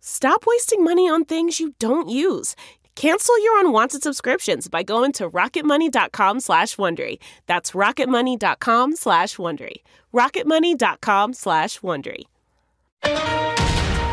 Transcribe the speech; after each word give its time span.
Stop 0.00 0.44
wasting 0.46 0.82
money 0.82 1.08
on 1.08 1.24
things 1.24 1.60
you 1.60 1.74
don't 1.78 2.08
use. 2.08 2.56
Cancel 2.96 3.42
your 3.42 3.60
unwanted 3.60 4.02
subscriptions 4.02 4.68
by 4.68 4.82
going 4.82 5.12
to 5.12 5.30
rocketmoney.com 5.30 6.40
slash 6.40 6.76
Wondery. 6.76 7.18
That's 7.46 7.70
rocketmoney.com 7.72 8.96
slash 8.96 9.36
Wondery. 9.36 9.76
rocketmoney.com 10.12 11.32
slash 11.34 11.80
Wondery. 11.80 12.24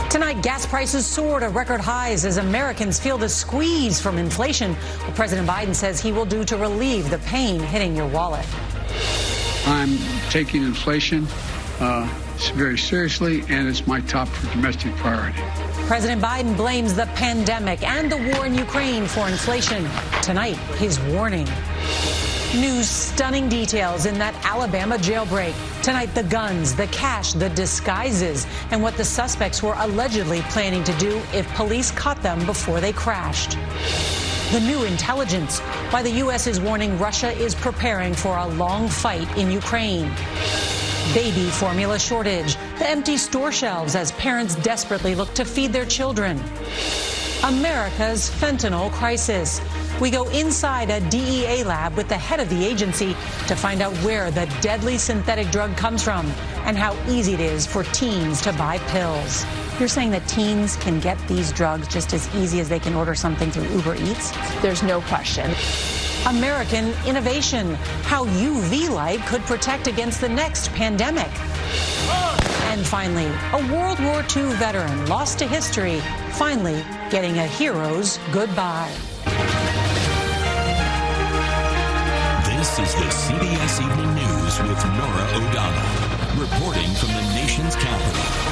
Tonight, 0.09 0.41
gas 0.41 0.65
prices 0.65 1.05
soar 1.05 1.41
to 1.41 1.49
record 1.49 1.81
highs 1.81 2.23
as 2.23 2.37
Americans 2.37 2.97
feel 2.97 3.17
the 3.17 3.27
squeeze 3.27 3.99
from 3.99 4.17
inflation. 4.17 4.73
What 4.73 5.15
President 5.15 5.47
Biden 5.47 5.75
says 5.75 5.99
he 5.99 6.13
will 6.13 6.25
do 6.25 6.45
to 6.45 6.55
relieve 6.55 7.09
the 7.09 7.19
pain 7.19 7.59
hitting 7.59 7.95
your 7.95 8.07
wallet. 8.07 8.45
I'm 9.65 9.97
taking 10.29 10.63
inflation 10.63 11.27
uh, 11.81 12.07
very 12.49 12.77
seriously, 12.77 13.43
and 13.49 13.67
it's 13.67 13.87
my 13.87 13.99
top 14.01 14.29
domestic 14.53 14.95
priority. 14.95 15.41
President 15.87 16.21
Biden 16.21 16.55
blames 16.55 16.93
the 16.93 17.07
pandemic 17.15 17.81
and 17.83 18.11
the 18.11 18.17
war 18.17 18.45
in 18.45 18.53
Ukraine 18.53 19.07
for 19.07 19.27
inflation. 19.27 19.87
Tonight, 20.21 20.57
his 20.77 20.99
warning. 21.01 21.47
News 22.55 22.87
stunning 22.87 23.49
details 23.49 24.05
in 24.05 24.17
that 24.19 24.33
Alabama 24.45 24.97
jailbreak. 24.97 25.53
Tonight, 25.81 26.13
the 26.13 26.23
guns, 26.23 26.75
the 26.75 26.87
cash, 26.87 27.33
the 27.33 27.49
disguises, 27.49 28.45
and 28.71 28.81
what 28.81 28.95
the 28.97 29.05
suspects 29.05 29.61
were 29.63 29.75
allegedly 29.77 30.41
planning 30.49 30.83
to 30.83 30.93
do 30.93 31.21
if 31.33 31.47
police 31.55 31.91
caught 31.91 32.21
them 32.21 32.45
before 32.45 32.79
they 32.79 32.93
crashed. 32.93 33.57
The 34.51 34.61
new 34.61 34.83
intelligence, 34.85 35.59
why 35.91 36.03
the 36.03 36.11
U.S. 36.23 36.47
is 36.47 36.61
warning 36.61 36.97
Russia 36.99 37.31
is 37.31 37.53
preparing 37.55 38.13
for 38.13 38.37
a 38.37 38.47
long 38.47 38.87
fight 38.87 39.27
in 39.37 39.51
Ukraine 39.51 40.11
baby 41.13 41.49
formula 41.49 41.99
shortage, 41.99 42.55
the 42.79 42.89
empty 42.89 43.17
store 43.17 43.51
shelves 43.51 43.95
as 43.95 44.11
parents 44.13 44.55
desperately 44.55 45.15
look 45.15 45.33
to 45.33 45.45
feed 45.45 45.73
their 45.73 45.85
children. 45.85 46.39
America's 47.43 48.29
fentanyl 48.29 48.91
crisis. 48.91 49.61
We 50.01 50.09
go 50.09 50.27
inside 50.29 50.89
a 50.89 50.99
DEA 51.09 51.63
lab 51.63 51.95
with 51.95 52.07
the 52.07 52.17
head 52.17 52.39
of 52.39 52.49
the 52.49 52.65
agency 52.65 53.15
to 53.47 53.55
find 53.55 53.81
out 53.81 53.93
where 53.97 54.31
the 54.31 54.45
deadly 54.61 54.97
synthetic 54.97 55.49
drug 55.51 55.75
comes 55.77 56.03
from 56.03 56.25
and 56.65 56.77
how 56.77 56.95
easy 57.07 57.33
it 57.33 57.39
is 57.39 57.65
for 57.65 57.83
teens 57.83 58.41
to 58.41 58.53
buy 58.53 58.79
pills. 58.89 59.45
You're 59.79 59.87
saying 59.87 60.11
that 60.11 60.27
teens 60.27 60.75
can 60.77 60.99
get 60.99 61.17
these 61.27 61.51
drugs 61.51 61.87
just 61.87 62.13
as 62.13 62.33
easy 62.35 62.59
as 62.59 62.69
they 62.69 62.79
can 62.79 62.95
order 62.95 63.15
something 63.15 63.51
through 63.51 63.67
Uber 63.69 63.95
Eats? 63.95 64.31
There's 64.61 64.83
no 64.83 65.01
question. 65.01 65.51
American 66.27 66.93
innovation, 67.05 67.75
how 68.03 68.25
UV 68.25 68.89
light 68.89 69.21
could 69.27 69.41
protect 69.43 69.87
against 69.87 70.19
the 70.19 70.27
next 70.27 70.69
pandemic. 70.73 71.29
And 72.67 72.85
finally, 72.85 73.31
a 73.53 73.73
World 73.73 73.97
War 74.01 74.25
II 74.35 74.53
veteran 74.55 75.07
lost 75.07 75.39
to 75.39 75.47
history, 75.47 76.01
finally 76.31 76.83
getting 77.09 77.37
a 77.37 77.47
hero's 77.47 78.19
goodbye. 78.33 78.91
This 82.57 82.77
is 82.77 82.93
the 82.93 83.07
CBS 83.07 83.79
Evening 83.79 84.13
News 84.15 84.59
with 84.59 84.83
Norah 84.83 85.29
O'Donnell, 85.33 86.41
reporting 86.41 86.89
from 86.95 87.09
the 87.13 87.21
nation's 87.35 87.77
capital. 87.77 88.46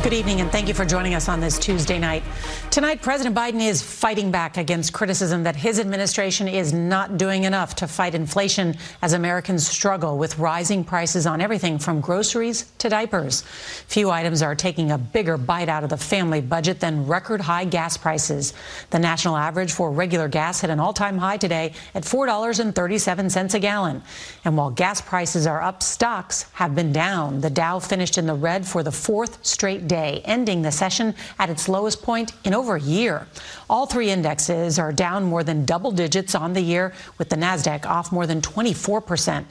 Good 0.00 0.12
evening, 0.12 0.40
and 0.40 0.50
thank 0.50 0.68
you 0.68 0.74
for 0.74 0.84
joining 0.84 1.14
us 1.14 1.28
on 1.28 1.40
this 1.40 1.58
Tuesday 1.58 1.98
night. 1.98 2.22
Tonight, 2.70 3.02
President 3.02 3.34
Biden 3.34 3.60
is 3.60 3.82
fighting 3.82 4.30
back 4.30 4.56
against 4.56 4.92
criticism 4.92 5.42
that 5.42 5.56
his 5.56 5.80
administration 5.80 6.46
is 6.46 6.72
not 6.72 7.18
doing 7.18 7.42
enough 7.42 7.74
to 7.76 7.88
fight 7.88 8.14
inflation 8.14 8.76
as 9.02 9.12
Americans 9.12 9.66
struggle 9.66 10.16
with 10.16 10.38
rising 10.38 10.84
prices 10.84 11.26
on 11.26 11.40
everything 11.40 11.80
from 11.80 12.00
groceries 12.00 12.70
to 12.78 12.88
diapers. 12.88 13.42
Few 13.88 14.08
items 14.08 14.40
are 14.40 14.54
taking 14.54 14.92
a 14.92 14.98
bigger 14.98 15.36
bite 15.36 15.68
out 15.68 15.82
of 15.82 15.90
the 15.90 15.96
family 15.96 16.40
budget 16.40 16.78
than 16.78 17.08
record 17.08 17.40
high 17.40 17.64
gas 17.64 17.96
prices. 17.96 18.54
The 18.90 19.00
national 19.00 19.36
average 19.36 19.72
for 19.72 19.90
regular 19.90 20.28
gas 20.28 20.60
hit 20.60 20.70
an 20.70 20.78
all 20.78 20.92
time 20.92 21.18
high 21.18 21.38
today 21.38 21.74
at 21.96 22.04
$4.37 22.04 23.54
a 23.54 23.58
gallon. 23.58 24.02
And 24.44 24.56
while 24.56 24.70
gas 24.70 25.00
prices 25.00 25.44
are 25.44 25.60
up, 25.60 25.82
stocks 25.82 26.44
have 26.52 26.76
been 26.76 26.92
down. 26.92 27.40
The 27.40 27.50
Dow 27.50 27.80
finished 27.80 28.16
in 28.16 28.26
the 28.26 28.34
red 28.34 28.64
for 28.64 28.84
the 28.84 28.92
fourth 28.92 29.44
straight 29.44 29.87
day, 29.88 30.22
ending 30.24 30.62
the 30.62 30.70
session 30.70 31.14
at 31.38 31.50
its 31.50 31.68
lowest 31.68 32.02
point 32.02 32.32
in 32.44 32.54
over 32.54 32.76
a 32.76 32.80
year. 32.80 33.26
All 33.68 33.86
three 33.86 34.10
indexes 34.10 34.78
are 34.78 34.92
down 34.92 35.24
more 35.24 35.42
than 35.42 35.64
double 35.64 35.90
digits 35.90 36.34
on 36.34 36.52
the 36.52 36.60
year, 36.60 36.92
with 37.18 37.30
the 37.30 37.36
NASDAQ 37.36 37.86
off 37.86 38.12
more 38.12 38.26
than 38.26 38.40
24 38.40 39.00
percent. 39.00 39.46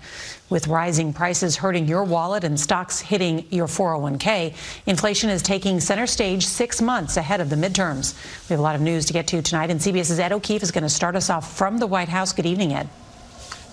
With 0.49 0.67
rising 0.67 1.11
prices 1.11 1.57
hurting 1.57 1.89
your 1.89 2.05
wallet 2.05 2.45
and 2.45 2.57
stocks 2.57 3.01
hitting 3.01 3.45
your 3.49 3.67
401k, 3.67 4.55
inflation 4.85 5.29
is 5.29 5.41
taking 5.41 5.81
center 5.81 6.07
stage 6.07 6.45
six 6.45 6.81
months 6.81 7.17
ahead 7.17 7.41
of 7.41 7.49
the 7.49 7.57
midterms. 7.57 8.15
We 8.49 8.53
have 8.53 8.59
a 8.59 8.63
lot 8.63 8.75
of 8.75 8.81
news 8.81 9.05
to 9.07 9.13
get 9.13 9.27
to 9.27 9.41
tonight, 9.41 9.71
and 9.71 9.81
CBS's 9.81 10.19
Ed 10.19 10.31
O'Keefe 10.31 10.63
is 10.63 10.71
going 10.71 10.83
to 10.83 10.89
start 10.89 11.17
us 11.17 11.29
off 11.29 11.57
from 11.57 11.79
the 11.79 11.87
White 11.87 12.07
House. 12.09 12.31
Good 12.31 12.45
evening, 12.45 12.73
Ed. 12.73 12.87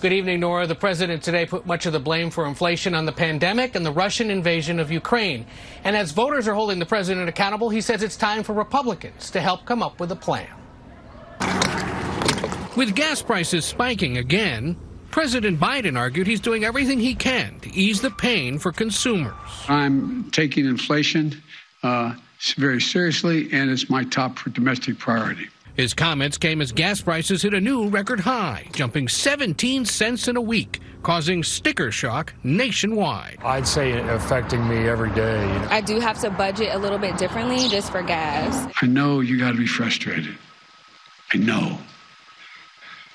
Good 0.05 0.13
evening, 0.13 0.41
Norah. 0.41 0.67
The 0.67 0.75
president 0.75 1.23
today 1.23 1.47
put 1.47 1.65
much 1.65 1.87
of 1.87 1.93
the 1.93 1.99
blame 1.99 2.29
for 2.29 2.45
inflation 2.45 2.93
on 2.93 3.07
the 3.07 3.11
pandemic 3.11 3.73
and 3.73 3.83
the 3.83 3.91
Russian 3.91 4.29
invasion 4.29 4.79
of 4.79 4.91
Ukraine. 4.91 5.47
And 5.83 5.97
as 5.97 6.11
voters 6.11 6.47
are 6.47 6.53
holding 6.53 6.77
the 6.77 6.85
president 6.85 7.27
accountable, 7.27 7.71
he 7.71 7.81
says 7.81 8.03
it's 8.03 8.15
time 8.15 8.43
for 8.43 8.53
Republicans 8.53 9.31
to 9.31 9.41
help 9.41 9.65
come 9.65 9.81
up 9.81 9.99
with 9.99 10.11
a 10.11 10.15
plan. 10.15 10.45
With 12.77 12.93
gas 12.93 13.23
prices 13.23 13.65
spiking 13.65 14.19
again, 14.19 14.77
President 15.09 15.59
Biden 15.59 15.97
argued 15.97 16.27
he's 16.27 16.39
doing 16.39 16.65
everything 16.65 16.99
he 16.99 17.15
can 17.15 17.59
to 17.61 17.73
ease 17.73 18.01
the 18.01 18.11
pain 18.11 18.59
for 18.59 18.71
consumers. 18.71 19.33
I'm 19.67 20.29
taking 20.29 20.67
inflation 20.67 21.41
uh, 21.81 22.13
very 22.57 22.79
seriously, 22.79 23.51
and 23.51 23.71
it's 23.71 23.89
my 23.89 24.03
top 24.03 24.37
domestic 24.53 24.99
priority. 24.99 25.47
His 25.75 25.93
comments 25.93 26.37
came 26.37 26.61
as 26.61 26.71
gas 26.71 27.01
prices 27.01 27.41
hit 27.41 27.53
a 27.53 27.59
new 27.59 27.89
record 27.89 28.21
high, 28.21 28.65
jumping 28.71 29.09
17 29.09 29.83
cents 29.83 30.29
in 30.29 30.37
a 30.37 30.41
week, 30.41 30.79
causing 31.03 31.43
sticker 31.43 31.91
shock 31.91 32.33
nationwide. 32.43 33.39
I'd 33.43 33.67
say 33.67 33.91
it 33.91 34.05
affecting 34.09 34.65
me 34.69 34.87
every 34.87 35.11
day. 35.11 35.41
You 35.41 35.59
know. 35.59 35.67
I 35.69 35.81
do 35.81 35.99
have 35.99 36.17
to 36.21 36.29
budget 36.29 36.73
a 36.73 36.77
little 36.77 36.97
bit 36.97 37.17
differently 37.17 37.67
just 37.67 37.91
for 37.91 38.01
gas. 38.01 38.71
I 38.81 38.85
know 38.85 39.19
you 39.19 39.37
got 39.37 39.51
to 39.51 39.57
be 39.57 39.67
frustrated. 39.67 40.37
I 41.33 41.39
know. 41.39 41.77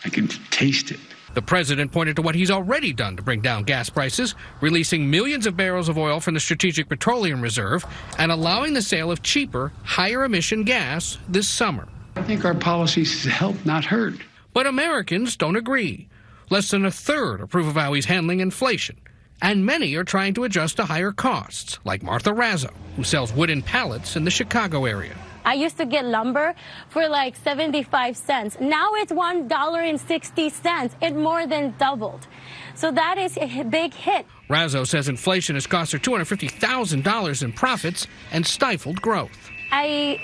I 0.04 0.10
can 0.10 0.28
taste 0.28 0.90
it. 0.90 1.00
The 1.32 1.40
president 1.42 1.92
pointed 1.92 2.16
to 2.16 2.22
what 2.22 2.34
he's 2.34 2.50
already 2.50 2.92
done 2.92 3.16
to 3.16 3.22
bring 3.22 3.40
down 3.40 3.62
gas 3.62 3.88
prices, 3.88 4.34
releasing 4.60 5.08
millions 5.08 5.46
of 5.46 5.56
barrels 5.56 5.88
of 5.88 5.96
oil 5.96 6.20
from 6.20 6.34
the 6.34 6.40
Strategic 6.40 6.90
Petroleum 6.90 7.40
Reserve 7.40 7.86
and 8.18 8.30
allowing 8.30 8.74
the 8.74 8.82
sale 8.82 9.10
of 9.10 9.22
cheaper, 9.22 9.72
higher 9.84 10.24
emission 10.24 10.64
gas 10.64 11.16
this 11.26 11.48
summer. 11.48 11.88
I 12.16 12.22
think 12.22 12.44
our 12.44 12.54
policies 12.54 13.24
help, 13.24 13.64
not 13.64 13.84
hurt. 13.84 14.14
But 14.52 14.66
Americans 14.66 15.36
don't 15.36 15.56
agree. 15.56 16.08
Less 16.50 16.70
than 16.70 16.84
a 16.84 16.90
third 16.90 17.40
approve 17.40 17.68
of 17.68 17.76
how 17.76 17.92
he's 17.92 18.06
handling 18.06 18.40
inflation. 18.40 18.96
And 19.42 19.64
many 19.64 19.94
are 19.94 20.04
trying 20.04 20.34
to 20.34 20.44
adjust 20.44 20.76
to 20.76 20.84
higher 20.84 21.12
costs, 21.12 21.78
like 21.84 22.02
Martha 22.02 22.30
Razzo, 22.30 22.72
who 22.96 23.04
sells 23.04 23.32
wooden 23.32 23.62
pallets 23.62 24.16
in 24.16 24.24
the 24.24 24.30
Chicago 24.30 24.84
area. 24.84 25.16
I 25.44 25.54
used 25.54 25.78
to 25.78 25.86
get 25.86 26.04
lumber 26.04 26.54
for 26.90 27.08
like 27.08 27.36
75 27.36 28.16
cents. 28.16 28.58
Now 28.60 28.90
it's 28.94 29.12
$1.60. 29.12 30.90
It 31.00 31.16
more 31.16 31.46
than 31.46 31.74
doubled. 31.78 32.26
So 32.74 32.90
that 32.90 33.16
is 33.16 33.38
a 33.38 33.62
big 33.62 33.94
hit. 33.94 34.26
Razzo 34.50 34.86
says 34.86 35.08
inflation 35.08 35.54
has 35.54 35.66
cost 35.66 35.92
her 35.92 35.98
$250,000 35.98 37.42
in 37.42 37.52
profits 37.52 38.06
and 38.32 38.46
stifled 38.46 39.00
growth. 39.00 39.50
I 39.72 40.18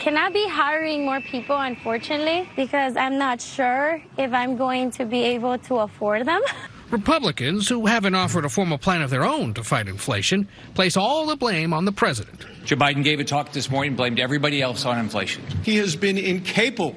cannot 0.00 0.32
be 0.32 0.48
hiring 0.48 1.04
more 1.04 1.20
people, 1.20 1.56
unfortunately, 1.56 2.48
because 2.56 2.96
I'm 2.96 3.18
not 3.18 3.40
sure 3.40 4.02
if 4.16 4.32
I'm 4.32 4.56
going 4.56 4.90
to 4.92 5.04
be 5.04 5.22
able 5.22 5.58
to 5.58 5.76
afford 5.76 6.26
them. 6.26 6.40
Republicans, 6.90 7.68
who 7.68 7.86
haven't 7.86 8.16
offered 8.16 8.44
a 8.44 8.48
formal 8.48 8.78
plan 8.78 9.02
of 9.02 9.10
their 9.10 9.24
own 9.24 9.54
to 9.54 9.62
fight 9.62 9.86
inflation, 9.86 10.48
place 10.74 10.96
all 10.96 11.26
the 11.26 11.36
blame 11.36 11.72
on 11.72 11.84
the 11.84 11.92
president. 11.92 12.44
Joe 12.64 12.76
Biden 12.76 13.04
gave 13.04 13.20
a 13.20 13.24
talk 13.24 13.52
this 13.52 13.70
morning, 13.70 13.94
blamed 13.94 14.18
everybody 14.18 14.60
else 14.60 14.84
on 14.84 14.98
inflation. 14.98 15.44
He 15.62 15.76
has 15.76 15.94
been 15.94 16.18
incapable 16.18 16.96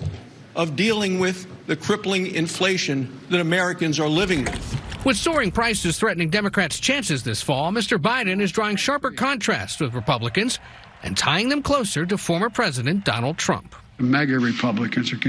of 0.56 0.76
dealing 0.76 1.20
with 1.20 1.46
the 1.68 1.76
crippling 1.76 2.28
inflation 2.28 3.20
that 3.30 3.40
Americans 3.40 4.00
are 4.00 4.10
living 4.10 4.46
with. 4.46 5.06
With 5.06 5.18
soaring 5.18 5.52
prices 5.52 6.00
threatening 6.00 6.30
Democrats' 6.30 6.80
chances 6.80 7.24
this 7.24 7.42
fall, 7.42 7.72
Mr. 7.72 8.00
Biden 8.00 8.42
is 8.42 8.52
drawing 8.52 8.78
sharper 8.78 9.12
contrasts 9.12 9.80
with 9.80 9.94
Republicans 9.94 10.60
and 11.04 11.18
tying 11.18 11.50
them 11.50 11.62
closer 11.62 12.06
to 12.06 12.18
former 12.18 12.50
President 12.50 13.06
Donald 13.06 13.38
Trump. 13.38 13.76
The 13.98 14.04
MAGA 14.04 14.40
Republicans 14.40 15.14
are 15.14 15.20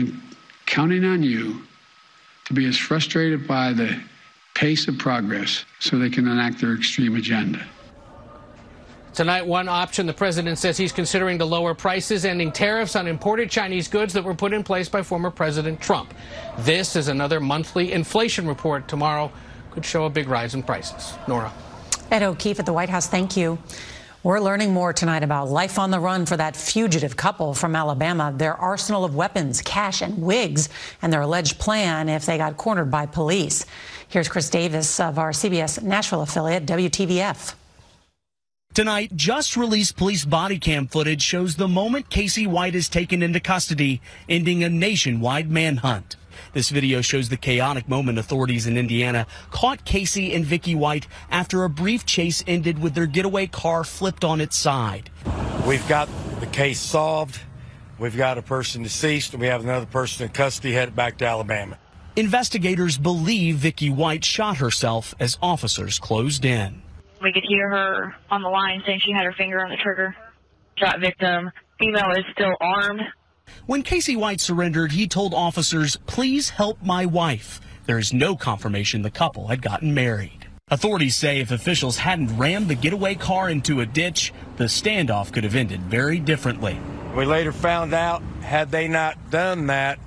counting 0.67 1.05
on 1.05 1.23
you 1.23 1.63
to 2.47 2.55
be 2.55 2.67
as 2.67 2.79
frustrated 2.79 3.47
by 3.47 3.73
the 3.73 4.01
pace 4.55 4.89
of 4.89 4.99
progress 4.99 5.65
so 5.81 5.99
they 5.99 6.11
can 6.11 6.29
enact 6.29 6.61
their 6.61 6.75
extreme 6.75 7.17
agenda. 7.17 7.65
Tonight, 9.13 9.47
one 9.47 9.69
option 9.69 10.07
the 10.07 10.13
president 10.13 10.59
says 10.59 10.77
he's 10.77 10.91
considering 10.91 11.39
to 11.39 11.45
lower 11.45 11.73
prices, 11.73 12.25
ending 12.25 12.51
tariffs 12.51 12.97
on 12.97 13.07
imported 13.07 13.49
Chinese 13.49 13.87
goods 13.87 14.13
that 14.13 14.25
were 14.25 14.35
put 14.35 14.53
in 14.53 14.65
place 14.65 14.89
by 14.89 15.03
former 15.03 15.31
President 15.31 15.81
Trump. 15.81 16.13
This 16.59 16.97
is 16.97 17.07
another 17.07 17.39
monthly 17.39 17.93
inflation 17.93 18.47
report 18.47 18.89
tomorrow 18.89 19.31
could 19.71 19.85
show 19.85 20.07
a 20.07 20.11
big 20.11 20.29
rise 20.29 20.55
in 20.55 20.63
prices. 20.63 21.15
Norah. 21.29 21.53
Ed 22.11 22.23
O'Keefe 22.23 22.61
at 22.61 22.67
the 22.67 22.73
White 22.73 22.89
House, 22.89 23.07
thank 23.07 23.37
you. 23.37 23.59
We're 24.25 24.41
learning 24.41 24.73
more 24.73 24.95
tonight 24.95 25.23
about 25.23 25.51
life 25.51 25.79
on 25.79 25.91
the 25.91 26.01
run 26.01 26.25
for 26.25 26.35
that 26.39 26.57
fugitive 26.57 27.15
couple 27.15 27.53
from 27.53 27.77
Alabama, 27.77 28.33
their 28.35 28.55
arsenal 28.55 29.05
of 29.05 29.15
weapons, 29.15 29.61
cash, 29.61 30.01
and 30.01 30.17
wigs, 30.17 30.71
and 31.03 31.13
their 31.13 31.21
alleged 31.21 31.59
plan 31.59 32.09
if 32.09 32.25
they 32.25 32.39
got 32.39 32.57
cornered 32.57 32.91
by 32.91 33.05
police. 33.05 33.67
Here's 34.09 34.27
Chris 34.27 34.49
Davis 34.49 34.99
of 34.99 35.19
our 35.19 35.33
CBS 35.33 35.83
Nashville 35.83 36.23
affiliate, 36.23 36.65
WTVF. 36.65 37.55
Tonight, 38.73 39.15
just 39.15 39.59
released 39.59 39.99
police 39.99 40.25
body 40.25 40.59
cam 40.59 40.87
footage 40.87 41.21
shows 41.21 41.57
the 41.57 41.69
moment 41.69 42.09
Casey 42.09 42.47
White 42.47 42.75
is 42.75 42.89
taken 42.89 43.23
into 43.23 43.41
custody, 43.41 44.01
ending 44.27 44.65
a 44.65 44.71
nationwide 44.71 45.51
manhunt. 45.51 46.17
This 46.53 46.71
video 46.71 47.01
shows 47.01 47.29
the 47.29 47.37
chaotic 47.37 47.89
moment 47.89 48.19
authorities 48.19 48.67
in 48.67 48.77
Indiana 48.77 49.27
caught 49.51 49.85
Casey 49.85 50.35
and 50.35 50.45
Vicky 50.45 50.75
White 50.75 51.07
after 51.31 51.65
a 51.65 51.69
brief 51.69 52.07
chase 52.07 52.45
ended 52.47 52.79
with 52.79 52.95
their 52.95 53.07
getaway 53.07 53.47
car 53.47 53.85
flipped 53.85 54.25
on 54.25 54.41
its 54.41 54.57
side. 54.57 55.11
We've 55.67 55.87
got 55.89 56.09
the 56.41 56.47
case 56.47 56.81
solved. 56.81 57.41
We've 57.99 58.17
got 58.17 58.39
a 58.39 58.43
person 58.43 58.83
deceased, 58.83 59.33
and 59.33 59.41
we 59.41 59.47
have 59.47 59.63
another 59.63 59.87
person 59.87 60.27
in 60.27 60.33
custody 60.33 60.73
headed 60.73 60.97
back 60.97 61.19
to 61.19 61.27
Alabama. 61.27 61.79
Investigators 62.17 62.99
believe 62.99 63.57
Vicky 63.57 63.91
White 63.91 64.25
shot 64.25 64.59
herself 64.59 65.15
as 65.19 65.39
officers 65.43 65.99
closed 65.99 66.45
in. 66.45 66.83
We 67.23 67.33
could 67.33 67.45
hear 67.49 67.69
her 67.69 68.15
on 68.31 68.43
the 68.43 68.49
line 68.49 68.83
saying 68.87 69.01
she 69.05 69.13
had 69.13 69.25
her 69.25 69.33
finger 69.33 69.65
on 69.65 69.71
the 69.71 69.77
trigger. 69.77 70.15
Shot 70.77 71.01
victim. 71.01 71.51
Female 71.79 72.11
is 72.13 72.25
still 72.33 72.55
armed. 72.61 73.01
When 73.67 73.83
Casey 73.83 74.15
White 74.15 74.43
surrendered, 74.43 74.93
he 74.93 75.09
told 75.09 75.33
officers, 75.33 75.97
please 76.07 76.51
help 76.51 76.83
my 76.83 77.07
wife. 77.07 77.63
There 77.87 77.99
is 77.99 78.13
no 78.13 78.37
confirmation 78.37 79.01
the 79.01 79.11
couple 79.11 79.47
had 79.47 79.63
gotten 79.63 79.95
married. 79.95 80.47
Authorities 80.71 81.17
say 81.17 81.41
if 81.41 81.51
officials 81.51 81.97
hadn't 81.97 82.37
rammed 82.37 82.69
the 82.69 82.75
getaway 82.75 83.15
car 83.15 83.49
into 83.49 83.81
a 83.81 83.87
ditch, 83.87 84.35
the 84.57 84.65
standoff 84.65 85.33
could 85.33 85.45
have 85.45 85.55
ended 85.55 85.81
very 85.83 86.19
differently. 86.19 86.79
We 87.17 87.25
later 87.25 87.53
found 87.53 87.95
out, 87.95 88.23
had 88.43 88.71
they 88.71 88.87
not 88.87 89.31
done 89.31 89.69
that, 89.69 89.99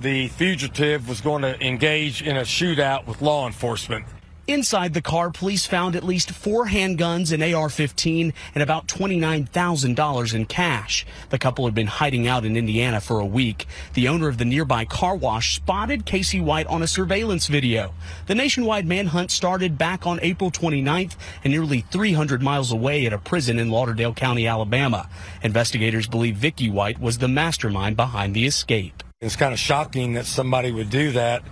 the 0.00 0.26
fugitive 0.28 1.08
was 1.08 1.20
going 1.20 1.42
to 1.42 1.64
engage 1.64 2.22
in 2.22 2.36
a 2.36 2.42
shootout 2.42 3.06
with 3.06 3.22
law 3.22 3.46
enforcement. 3.46 4.04
Inside 4.50 4.94
the 4.94 5.00
car, 5.00 5.30
police 5.30 5.64
found 5.64 5.94
at 5.94 6.02
least 6.02 6.32
four 6.32 6.66
handguns, 6.66 7.30
an 7.30 7.40
AR 7.54 7.68
15, 7.68 8.32
and 8.52 8.62
about 8.64 8.88
$29,000 8.88 10.34
in 10.34 10.44
cash. 10.46 11.06
The 11.28 11.38
couple 11.38 11.66
had 11.66 11.74
been 11.76 11.86
hiding 11.86 12.26
out 12.26 12.44
in 12.44 12.56
Indiana 12.56 13.00
for 13.00 13.20
a 13.20 13.24
week. 13.24 13.68
The 13.94 14.08
owner 14.08 14.26
of 14.26 14.38
the 14.38 14.44
nearby 14.44 14.86
car 14.86 15.14
wash 15.14 15.54
spotted 15.54 16.04
Casey 16.04 16.40
White 16.40 16.66
on 16.66 16.82
a 16.82 16.88
surveillance 16.88 17.46
video. 17.46 17.94
The 18.26 18.34
nationwide 18.34 18.86
manhunt 18.86 19.30
started 19.30 19.78
back 19.78 20.04
on 20.04 20.18
April 20.20 20.50
29th 20.50 21.14
and 21.44 21.52
nearly 21.52 21.82
300 21.82 22.42
miles 22.42 22.72
away 22.72 23.06
at 23.06 23.12
a 23.12 23.18
prison 23.18 23.56
in 23.56 23.70
Lauderdale 23.70 24.14
County, 24.14 24.48
Alabama. 24.48 25.08
Investigators 25.44 26.08
believe 26.08 26.34
Vicky 26.34 26.68
White 26.68 26.98
was 26.98 27.18
the 27.18 27.28
mastermind 27.28 27.96
behind 27.96 28.34
the 28.34 28.46
escape. 28.46 29.04
It's 29.20 29.36
kind 29.36 29.52
of 29.52 29.60
shocking 29.60 30.14
that 30.14 30.26
somebody 30.26 30.72
would 30.72 30.90
do 30.90 31.12
that, 31.12 31.44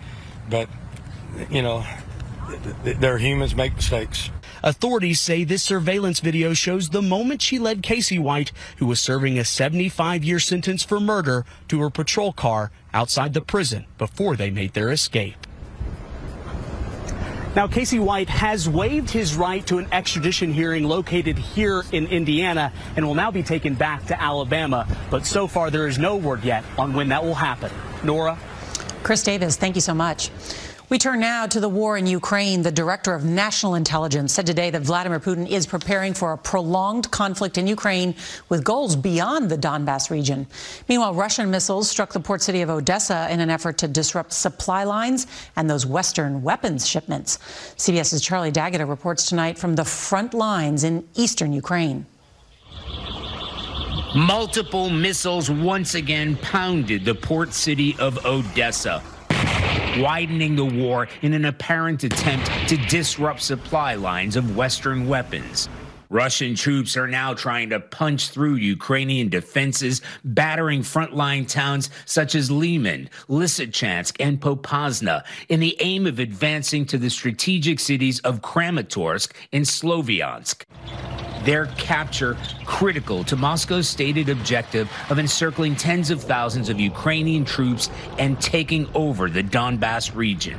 but, 0.51 0.69
you 1.49 1.63
know, 1.63 1.85
they're 2.85 3.19
humans, 3.19 3.55
make 3.55 3.77
mistakes. 3.77 4.31
Authorities 4.63 5.21
say 5.21 5.45
this 5.45 5.63
surveillance 5.63 6.21
video 6.21 6.53
shows 6.53 6.91
the 6.91 7.03
moment 7.03 7.43
she 7.43 7.59
led 7.59 7.83
Casey 7.83 8.19
White, 8.19 8.53
who 8.79 8.87
was 8.87 9.01
serving 9.01 9.39
a 9.39 9.45
75 9.45 10.25
year 10.25 10.39
sentence 10.39 10.83
for 10.83 10.99
murder, 10.99 11.45
to 11.69 11.81
her 11.81 11.91
patrol 11.91 12.33
car 12.33 12.71
outside 12.93 13.35
the 13.35 13.41
prison 13.41 13.87
before 13.99 14.37
they 14.37 14.51
made 14.51 14.73
their 14.75 14.91
escape. 14.91 15.47
Now, 17.55 17.67
Casey 17.67 17.99
White 17.99 18.29
has 18.29 18.69
waived 18.69 19.11
his 19.11 19.35
right 19.35 19.67
to 19.67 19.79
an 19.79 19.89
extradition 19.91 20.53
hearing 20.53 20.85
located 20.85 21.39
here 21.39 21.83
in 21.93 22.07
Indiana 22.07 22.73
and 22.95 23.07
will 23.07 23.15
now 23.15 23.31
be 23.31 23.43
taken 23.43 23.75
back 23.75 24.07
to 24.07 24.21
Alabama. 24.21 24.87
But 25.11 25.27
so 25.27 25.47
far, 25.47 25.71
there 25.71 25.89
is 25.89 25.99
no 25.99 26.17
word 26.17 26.45
yet 26.45 26.65
on 26.77 26.93
when 26.93 27.09
that 27.09 27.25
will 27.25 27.35
happen. 27.35 27.73
Norah? 28.05 28.39
Chris 29.03 29.23
Davis, 29.23 29.57
thank 29.57 29.75
you 29.75 29.81
so 29.81 29.95
much. 29.95 30.31
We 30.91 30.97
turn 30.97 31.21
now 31.21 31.47
to 31.47 31.61
the 31.61 31.69
war 31.69 31.99
in 31.99 32.07
Ukraine. 32.07 32.63
The 32.63 32.73
director 32.73 33.13
of 33.13 33.23
national 33.23 33.75
intelligence 33.75 34.33
said 34.33 34.47
today 34.47 34.71
that 34.71 34.81
Vladimir 34.81 35.21
Putin 35.21 35.47
is 35.47 35.67
preparing 35.67 36.15
for 36.15 36.33
a 36.33 36.39
prolonged 36.39 37.11
conflict 37.11 37.59
in 37.59 37.67
Ukraine 37.67 38.15
with 38.49 38.65
goals 38.65 38.97
beyond 38.97 39.51
the 39.51 39.59
Donbass 39.59 40.11
region. 40.11 40.47
Meanwhile, 40.89 41.13
Russian 41.13 41.51
missiles 41.51 41.91
struck 41.91 42.15
the 42.15 42.21
port 42.21 42.41
city 42.41 42.63
of 42.63 42.71
Odessa 42.71 43.29
in 43.31 43.41
an 43.41 43.51
effort 43.51 43.77
to 43.79 43.89
disrupt 43.89 44.33
supply 44.33 44.85
lines 44.85 45.27
and 45.57 45.69
those 45.69 45.85
Western 45.85 46.43
weapons 46.43 46.89
shipments. 46.89 47.37
CBS's 47.77 48.23
Charlie 48.23 48.51
D'Agata 48.51 48.87
reports 48.87 49.29
tonight 49.29 49.59
from 49.59 49.75
the 49.75 49.85
front 49.85 50.33
lines 50.33 50.85
in 50.85 51.07
eastern 51.17 51.53
Ukraine. 51.53 52.07
Multiple 54.17 54.89
missiles 54.89 55.51
once 55.51 55.95
again 55.95 56.37
pounded 56.37 57.05
the 57.05 57.15
port 57.15 57.53
city 57.53 57.95
of 57.99 58.25
Odessa 58.25 59.03
widening 60.01 60.57
the 60.57 60.65
war 60.65 61.09
in 61.23 61.33
an 61.35 61.45
apparent 61.45 62.05
attempt 62.05 62.51
to 62.69 62.77
disrupt 62.89 63.43
supply 63.43 63.95
lines 63.95 64.37
of 64.37 64.57
Western 64.57 65.09
weapons. 65.09 65.69
Russian 66.11 66.55
troops 66.55 66.97
are 66.97 67.07
now 67.07 67.35
trying 67.35 67.69
to 67.71 67.81
punch 67.81 68.31
through 68.31 68.55
Ukrainian 68.55 69.29
defenses, 69.29 70.01
battering 70.25 70.81
frontline 70.81 71.47
towns 71.47 71.91
such 72.07 72.35
as 72.35 72.51
Lyman, 72.51 73.11
Lysychansk, 73.29 74.17
and 74.19 74.41
Popasna 74.41 75.25
in 75.51 75.61
the 75.61 75.77
aim 75.81 76.07
of 76.07 76.19
advancing 76.19 76.87
to 76.87 76.99
the 76.99 77.11
strategic 77.11 77.79
cities 77.79 78.21
of 78.21 78.41
Kramatorsk 78.41 79.33
and 79.53 79.65
Sloviansk 79.65 80.65
their 81.49 81.65
capture 81.79 82.37
critical 82.67 83.25
to 83.25 83.35
Moscow's 83.35 83.89
stated 83.89 84.29
objective 84.29 84.87
of 85.09 85.19
encircling 85.19 85.75
tens 85.75 86.11
of 86.11 86.23
thousands 86.23 86.69
of 86.69 86.79
Ukrainian 86.79 87.47
troops 87.47 87.89
and 88.19 88.39
taking 88.39 88.87
over 88.95 89.31
the 89.31 89.43
Donbass 89.43 90.15
region 90.15 90.59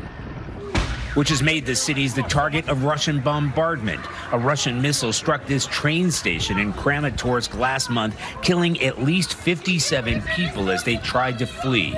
which 1.14 1.30
has 1.30 1.44
made 1.44 1.66
the 1.66 1.76
cities 1.76 2.16
the 2.16 2.24
target 2.24 2.70
of 2.70 2.84
Russian 2.84 3.20
bombardment. 3.20 4.00
A 4.32 4.40
Russian 4.40 4.82
missile 4.82 5.12
struck 5.12 5.46
this 5.48 5.66
train 5.66 6.12
station 6.12 6.60
in 6.60 6.72
Kramatorsk 6.72 7.58
last 7.58 7.90
month, 7.90 8.16
killing 8.44 8.80
at 8.82 9.04
least 9.04 9.34
57 9.34 10.22
people 10.22 10.70
as 10.70 10.84
they 10.84 10.98
tried 10.98 11.40
to 11.40 11.48
flee. 11.48 11.98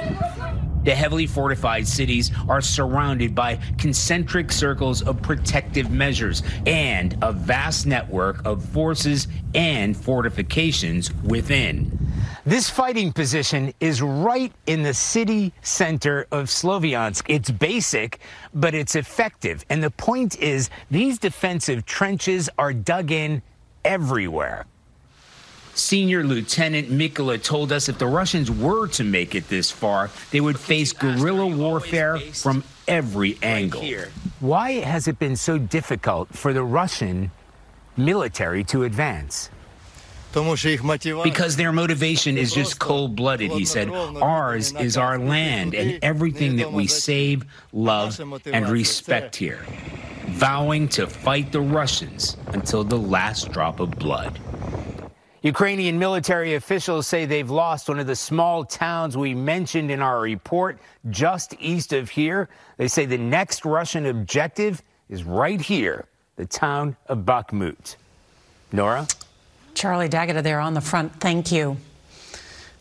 The 0.83 0.95
heavily 0.95 1.27
fortified 1.27 1.87
cities 1.87 2.31
are 2.49 2.61
surrounded 2.61 3.35
by 3.35 3.59
concentric 3.77 4.51
circles 4.51 5.01
of 5.01 5.21
protective 5.21 5.91
measures 5.91 6.43
and 6.65 7.17
a 7.21 7.31
vast 7.31 7.85
network 7.85 8.45
of 8.45 8.63
forces 8.65 9.27
and 9.53 9.95
fortifications 9.95 11.13
within. 11.23 11.97
This 12.45 12.69
fighting 12.69 13.11
position 13.11 13.73
is 13.79 14.01
right 14.01 14.51
in 14.65 14.81
the 14.81 14.95
city 14.95 15.53
center 15.61 16.25
of 16.31 16.47
Sloviansk. 16.47 17.23
It's 17.27 17.51
basic, 17.51 18.19
but 18.53 18.73
it's 18.73 18.95
effective. 18.95 19.63
And 19.69 19.83
the 19.83 19.91
point 19.91 20.39
is, 20.39 20.71
these 20.89 21.19
defensive 21.19 21.85
trenches 21.85 22.49
are 22.57 22.73
dug 22.73 23.11
in 23.11 23.43
everywhere. 23.85 24.65
Senior 25.73 26.23
Lieutenant 26.23 26.89
Mikula 26.89 27.41
told 27.41 27.71
us 27.71 27.89
if 27.89 27.97
the 27.97 28.07
Russians 28.07 28.51
were 28.51 28.87
to 28.89 29.03
make 29.03 29.35
it 29.35 29.47
this 29.47 29.71
far, 29.71 30.09
they 30.31 30.41
would 30.41 30.59
face 30.59 30.93
guerrilla 30.93 31.47
warfare 31.47 32.19
from 32.19 32.63
every 32.87 33.37
angle. 33.41 33.83
Why 34.39 34.73
has 34.73 35.07
it 35.07 35.19
been 35.19 35.35
so 35.35 35.57
difficult 35.57 36.29
for 36.29 36.53
the 36.53 36.63
Russian 36.63 37.31
military 37.95 38.63
to 38.65 38.83
advance? 38.83 39.49
Because 40.33 41.55
their 41.57 41.73
motivation 41.73 42.37
is 42.37 42.53
just 42.53 42.79
cold 42.79 43.15
blooded, 43.15 43.51
he 43.51 43.65
said. 43.65 43.89
Ours 43.89 44.73
is 44.73 44.95
our 44.95 45.19
land 45.19 45.75
and 45.75 45.99
everything 46.01 46.55
that 46.57 46.71
we 46.71 46.87
save, 46.87 47.43
love, 47.73 48.19
and 48.45 48.69
respect 48.69 49.35
here. 49.35 49.59
Vowing 50.27 50.87
to 50.87 51.07
fight 51.07 51.51
the 51.51 51.59
Russians 51.59 52.37
until 52.47 52.85
the 52.85 52.97
last 52.97 53.51
drop 53.51 53.81
of 53.81 53.91
blood. 53.91 54.39
Ukrainian 55.41 55.97
military 55.97 56.53
officials 56.53 57.07
say 57.07 57.25
they've 57.25 57.49
lost 57.49 57.89
one 57.89 57.97
of 57.97 58.05
the 58.05 58.15
small 58.15 58.63
towns 58.63 59.17
we 59.17 59.33
mentioned 59.33 59.89
in 59.89 59.99
our 59.99 60.19
report 60.19 60.77
just 61.09 61.55
east 61.59 61.93
of 61.93 62.11
here. 62.11 62.47
They 62.77 62.87
say 62.87 63.07
the 63.07 63.17
next 63.17 63.65
Russian 63.65 64.05
objective 64.05 64.83
is 65.09 65.23
right 65.23 65.59
here, 65.59 66.05
the 66.35 66.45
town 66.45 66.95
of 67.07 67.19
Bakhmut. 67.19 67.95
Norah? 68.71 69.07
Charlie 69.73 70.09
D'Agata 70.09 70.43
there 70.43 70.59
on 70.59 70.75
the 70.75 70.81
front. 70.81 71.19
Thank 71.19 71.51
you. 71.51 71.77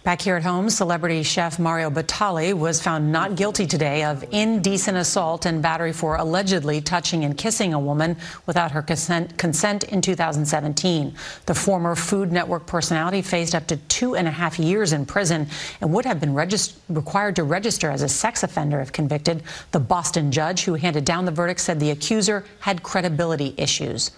Back 0.03 0.23
here 0.23 0.37
at 0.37 0.45
home, 0.45 0.71
celebrity 0.71 1.23
chef 1.23 1.59
Mario 1.59 1.91
Batali 1.91 2.55
was 2.55 2.81
found 2.81 3.13
not 3.13 3.37
guilty 3.37 3.67
today 3.67 4.03
of 4.03 4.25
indecent 4.31 4.97
assault 4.97 5.45
and 5.45 5.61
battery 5.61 5.93
for 5.93 6.17
allegedly 6.17 6.81
touching 6.81 7.23
and 7.27 7.37
kissing 7.37 7.75
a 7.75 7.79
woman 7.79 8.17
without 8.47 8.71
her 8.71 8.81
consent, 8.81 9.37
consent 9.37 9.85
in 9.85 10.01
2017. 10.01 11.15
The 11.45 11.55
former 11.55 11.95
Food 11.95 12.33
Network 12.33 12.67
personality 12.67 13.21
faced 13.21 13.55
up 13.55 13.67
to 13.67 13.77
two 13.77 14.17
and 14.17 14.27
a 14.27 14.31
half 14.31 14.59
years 14.59 14.95
in 14.95 15.05
prison 15.05 15.47
and 15.83 15.93
would 15.93 16.07
have 16.07 16.19
been 16.19 16.35
required 16.35 17.37
to 17.37 17.45
register 17.45 17.91
as 17.91 18.01
a 18.01 18.09
sex 18.09 18.43
offender 18.43 18.81
if 18.81 18.93
convicted. 18.93 19.43
The 19.73 19.81
Boston 19.81 20.33
judge 20.33 20.65
who 20.65 20.75
handed 20.77 21.05
down 21.05 21.27
the 21.27 21.31
verdict 21.31 21.61
said 21.61 21.79
the 21.79 21.91
accuser 21.91 22.47
had 22.61 22.83
credibility 22.83 23.53
issues. 23.59 24.13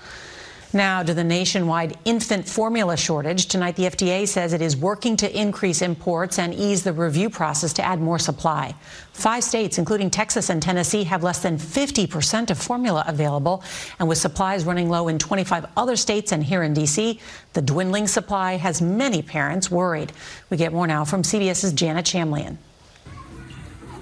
Now 0.74 1.02
to 1.02 1.12
the 1.12 1.22
nationwide 1.22 1.98
infant 2.06 2.48
formula 2.48 2.96
shortage. 2.96 3.44
Tonight, 3.44 3.76
the 3.76 3.84
FDA 3.84 4.26
says 4.26 4.54
it 4.54 4.62
is 4.62 4.74
working 4.74 5.18
to 5.18 5.38
increase 5.38 5.82
imports 5.82 6.38
and 6.38 6.54
ease 6.54 6.82
the 6.82 6.94
review 6.94 7.28
process 7.28 7.74
to 7.74 7.84
add 7.84 8.00
more 8.00 8.18
supply. 8.18 8.74
Five 9.12 9.44
states, 9.44 9.76
including 9.76 10.08
Texas 10.08 10.48
and 10.48 10.62
Tennessee, 10.62 11.04
have 11.04 11.22
less 11.22 11.40
than 11.40 11.58
50% 11.58 12.50
of 12.50 12.58
formula 12.58 13.04
available. 13.06 13.62
And 13.98 14.08
with 14.08 14.16
supplies 14.16 14.64
running 14.64 14.88
low 14.88 15.08
in 15.08 15.18
25 15.18 15.66
other 15.76 15.94
states 15.96 16.32
and 16.32 16.42
here 16.42 16.62
in 16.62 16.72
D.C., 16.72 17.20
the 17.52 17.62
dwindling 17.62 18.06
supply 18.06 18.56
has 18.56 18.80
many 18.80 19.20
parents 19.20 19.70
worried. 19.70 20.12
We 20.48 20.56
get 20.56 20.72
more 20.72 20.86
now 20.86 21.04
from 21.04 21.22
CBS's 21.22 21.74
Jana 21.74 22.02
Shamlian. 22.02 22.56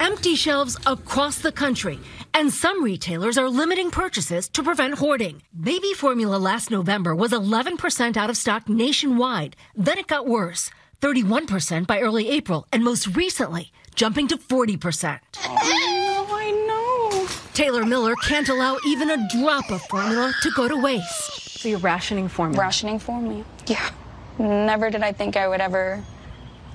Empty 0.00 0.34
shelves 0.34 0.78
across 0.86 1.40
the 1.40 1.52
country 1.52 2.00
and 2.32 2.50
some 2.50 2.82
retailers 2.82 3.36
are 3.36 3.50
limiting 3.50 3.90
purchases 3.90 4.48
to 4.48 4.62
prevent 4.62 4.94
hoarding. 4.94 5.42
Baby 5.60 5.92
formula 5.92 6.36
last 6.36 6.70
November 6.70 7.14
was 7.14 7.32
11% 7.32 8.16
out 8.16 8.30
of 8.30 8.36
stock 8.38 8.66
nationwide. 8.66 9.56
Then 9.76 9.98
it 9.98 10.06
got 10.06 10.26
worse, 10.26 10.70
31% 11.02 11.86
by 11.86 12.00
early 12.00 12.30
April, 12.30 12.66
and 12.72 12.82
most 12.82 13.14
recently, 13.14 13.72
jumping 13.94 14.26
to 14.28 14.38
40%. 14.38 15.18
Oh, 15.44 16.28
I 16.30 16.50
know. 16.50 17.28
Taylor 17.52 17.84
Miller 17.84 18.14
can't 18.22 18.48
allow 18.48 18.78
even 18.86 19.10
a 19.10 19.28
drop 19.28 19.70
of 19.70 19.82
formula 19.82 20.32
to 20.40 20.50
go 20.52 20.66
to 20.66 20.80
waste. 20.80 21.58
So 21.60 21.68
you're 21.68 21.78
rationing 21.78 22.28
formula? 22.28 22.58
Rationing 22.58 22.98
formula. 22.98 23.44
Yeah. 23.66 23.90
Never 24.38 24.88
did 24.88 25.02
I 25.02 25.12
think 25.12 25.36
I 25.36 25.46
would 25.46 25.60
ever 25.60 26.02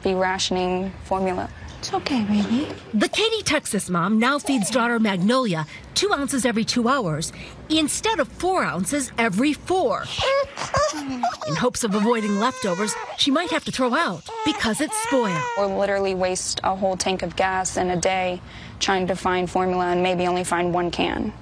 be 0.03 0.13
rationing 0.13 0.91
formula. 1.05 1.49
It's 1.85 1.93
okay, 1.93 2.23
baby. 2.23 2.67
The 2.95 3.07
Katy, 3.07 3.43
Texas 3.43 3.91
mom 3.91 4.17
now 4.17 4.39
feeds 4.39 4.71
daughter 4.71 4.97
Magnolia 4.97 5.67
two 5.93 6.11
ounces 6.11 6.43
every 6.43 6.63
two 6.63 6.89
hours 6.89 7.31
instead 7.69 8.19
of 8.19 8.27
four 8.27 8.63
ounces 8.63 9.11
every 9.19 9.53
four. 9.53 10.03
In 11.47 11.55
hopes 11.55 11.83
of 11.83 11.93
avoiding 11.93 12.39
leftovers, 12.39 12.91
she 13.17 13.29
might 13.29 13.51
have 13.51 13.63
to 13.65 13.71
throw 13.71 13.93
out 13.93 14.27
because 14.45 14.81
it's 14.81 14.97
spoiled. 15.03 15.39
We'll 15.57 15.77
literally 15.77 16.15
waste 16.15 16.59
a 16.63 16.75
whole 16.75 16.97
tank 16.97 17.21
of 17.21 17.35
gas 17.35 17.77
in 17.77 17.91
a 17.91 17.97
day 17.97 18.41
trying 18.79 19.05
to 19.05 19.15
find 19.15 19.47
formula 19.47 19.85
and 19.91 20.01
maybe 20.01 20.25
only 20.25 20.43
find 20.43 20.73
one 20.73 20.89
can. 20.89 21.33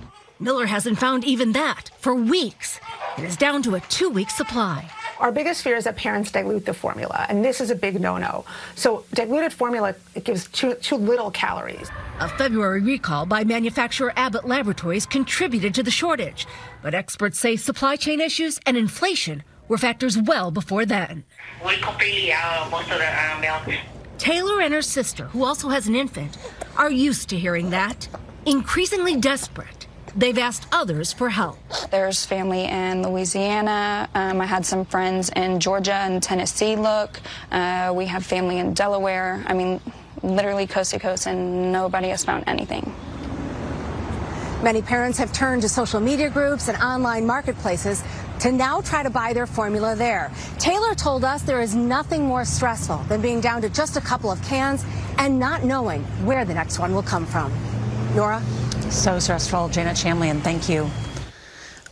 Miller 0.42 0.66
hasn't 0.66 1.00
found 1.00 1.24
even 1.24 1.54
that 1.54 1.90
for 2.00 2.14
weeks. 2.14 2.82
It 3.18 3.24
is 3.24 3.38
down 3.38 3.64
to 3.64 3.76
a 3.76 3.80
two 3.80 4.10
week 4.10 4.30
supply. 4.30 4.92
Our 5.20 5.32
biggest 5.32 5.64
fear 5.64 5.76
is 5.76 5.84
that 5.86 5.96
parents 5.96 6.32
dilute 6.32 6.66
the 6.66 6.74
formula, 6.74 7.26
and 7.30 7.44
this 7.44 7.62
is 7.62 7.70
a 7.70 7.76
big 7.76 8.00
no-no. 8.00 8.46
So 8.76 9.06
diluted 9.14 9.54
formula, 9.54 9.96
it 10.16 10.24
gives 10.24 10.48
too, 10.48 10.76
too 10.76 10.96
little 10.96 11.32
calories. 11.32 11.90
A 12.20 12.28
February 12.28 12.82
recall 12.82 13.26
by 13.26 13.44
manufacturer 13.44 14.14
Abbott 14.16 14.48
Laboratories 14.48 15.06
contributed 15.06 15.74
to 15.76 15.84
the 15.84 15.92
shortage, 15.92 16.48
but 16.82 16.94
experts 16.94 17.40
say 17.40 17.56
supply 17.56 17.96
chain 17.96 18.22
issues 18.22 18.60
and 18.66 18.78
inflation 18.78 19.44
were 19.68 19.78
factors 19.78 20.18
well 20.18 20.52
before 20.52 20.86
then. 20.86 21.24
We 21.66 21.78
completely 21.78 22.34
out 22.34 22.70
most 22.70 22.92
of 22.92 22.98
the 22.98 23.08
uh, 23.08 23.40
milk. 23.40 23.80
Taylor 24.18 24.62
and 24.62 24.74
her 24.74 24.82
sister, 24.82 25.26
who 25.26 25.44
also 25.44 25.70
has 25.70 25.88
an 25.88 25.96
infant, 25.96 26.38
are 26.78 26.92
used 26.92 27.30
to 27.30 27.38
hearing 27.38 27.70
that. 27.72 28.08
Increasingly 28.46 29.16
desperate, 29.16 29.88
They've 30.16 30.38
asked 30.38 30.68
others 30.72 31.12
for 31.12 31.30
help. 31.30 31.58
There's 31.90 32.24
family 32.24 32.66
in 32.66 33.02
Louisiana. 33.02 34.08
Um, 34.14 34.42
I 34.42 34.46
had 34.46 34.64
some 34.64 34.86
friends 34.86 35.30
in 35.30 35.60
Georgia 35.60 35.96
and 35.96 36.22
Tennessee 36.22 36.76
look. 36.76 37.20
Uh, 37.52 37.92
we 37.96 38.06
have 38.06 38.24
family 38.24 38.60
in 38.60 38.76
Delaware. 38.76 39.44
I 39.48 39.54
mean, 39.54 39.82
literally 40.22 40.68
coast 40.68 40.92
to 40.92 41.00
coast, 41.00 41.26
and 41.26 41.72
nobody 41.72 42.10
has 42.10 42.24
found 42.24 42.44
anything. 42.46 42.94
Many 44.62 44.84
parents 44.84 45.18
have 45.18 45.34
turned 45.34 45.64
to 45.64 45.70
social 45.70 46.00
media 46.00 46.30
groups 46.30 46.68
and 46.68 46.78
online 46.78 47.26
marketplaces 47.26 48.04
to 48.42 48.52
now 48.52 48.82
try 48.82 49.02
to 49.02 49.10
buy 49.10 49.34
their 49.34 49.48
formula 49.48 49.96
there. 49.96 50.32
Taylor 50.60 50.94
told 50.94 51.26
us 51.26 51.42
there 51.42 51.60
is 51.60 51.74
nothing 51.74 52.26
more 52.26 52.46
stressful 52.46 52.98
than 53.10 53.20
being 53.20 53.42
down 53.42 53.64
to 53.64 53.70
just 53.70 53.98
a 53.98 54.02
couple 54.02 54.32
of 54.32 54.42
cans 54.44 54.86
and 55.18 55.40
not 55.40 55.64
knowing 55.64 56.04
where 56.24 56.46
the 56.46 56.54
next 56.54 56.78
one 56.78 56.94
will 56.94 57.04
come 57.04 57.26
from. 57.26 57.52
Norah? 58.16 58.44
So 58.90 59.20
stressful. 59.20 59.70
Janet 59.70 59.96
Shamlian, 59.98 60.42
thank 60.42 60.70
you. 60.70 60.90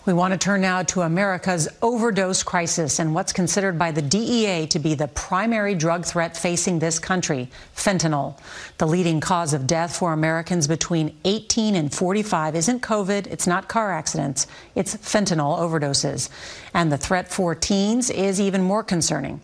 We 0.03 0.13
want 0.13 0.33
to 0.33 0.37
turn 0.37 0.61
now 0.61 0.81
to 0.83 1.01
America's 1.01 1.69
overdose 1.83 2.41
crisis 2.41 2.97
and 2.97 3.13
what's 3.13 3.31
considered 3.31 3.77
by 3.77 3.91
the 3.91 4.01
DEA 4.01 4.65
to 4.67 4.79
be 4.79 4.95
the 4.95 5.07
primary 5.09 5.75
drug 5.75 6.05
threat 6.05 6.35
facing 6.35 6.79
this 6.79 6.97
country 6.97 7.49
fentanyl. 7.75 8.39
The 8.79 8.87
leading 8.87 9.19
cause 9.19 9.53
of 9.53 9.67
death 9.67 9.95
for 9.95 10.11
Americans 10.11 10.67
between 10.67 11.15
18 11.23 11.75
and 11.75 11.93
45 11.93 12.55
isn't 12.55 12.81
COVID, 12.81 13.27
it's 13.27 13.45
not 13.45 13.67
car 13.67 13.91
accidents, 13.91 14.47
it's 14.73 14.95
fentanyl 14.97 15.59
overdoses. 15.59 16.29
And 16.73 16.91
the 16.91 16.97
threat 16.97 17.31
for 17.31 17.53
teens 17.53 18.09
is 18.09 18.41
even 18.41 18.63
more 18.63 18.83
concerning. 18.83 19.39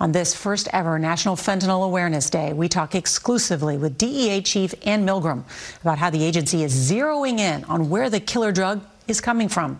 On 0.00 0.12
this 0.12 0.34
first 0.34 0.66
ever 0.72 0.98
National 0.98 1.36
Fentanyl 1.36 1.84
Awareness 1.84 2.30
Day, 2.30 2.54
we 2.54 2.70
talk 2.70 2.94
exclusively 2.94 3.76
with 3.76 3.98
DEA 3.98 4.40
Chief 4.40 4.72
Anne 4.86 5.04
Milgram 5.04 5.44
about 5.82 5.98
how 5.98 6.08
the 6.08 6.24
agency 6.24 6.64
is 6.64 6.72
zeroing 6.90 7.38
in 7.38 7.64
on 7.64 7.90
where 7.90 8.08
the 8.08 8.18
killer 8.18 8.50
drug 8.50 8.82
is 9.08 9.20
coming 9.20 9.50
from. 9.50 9.78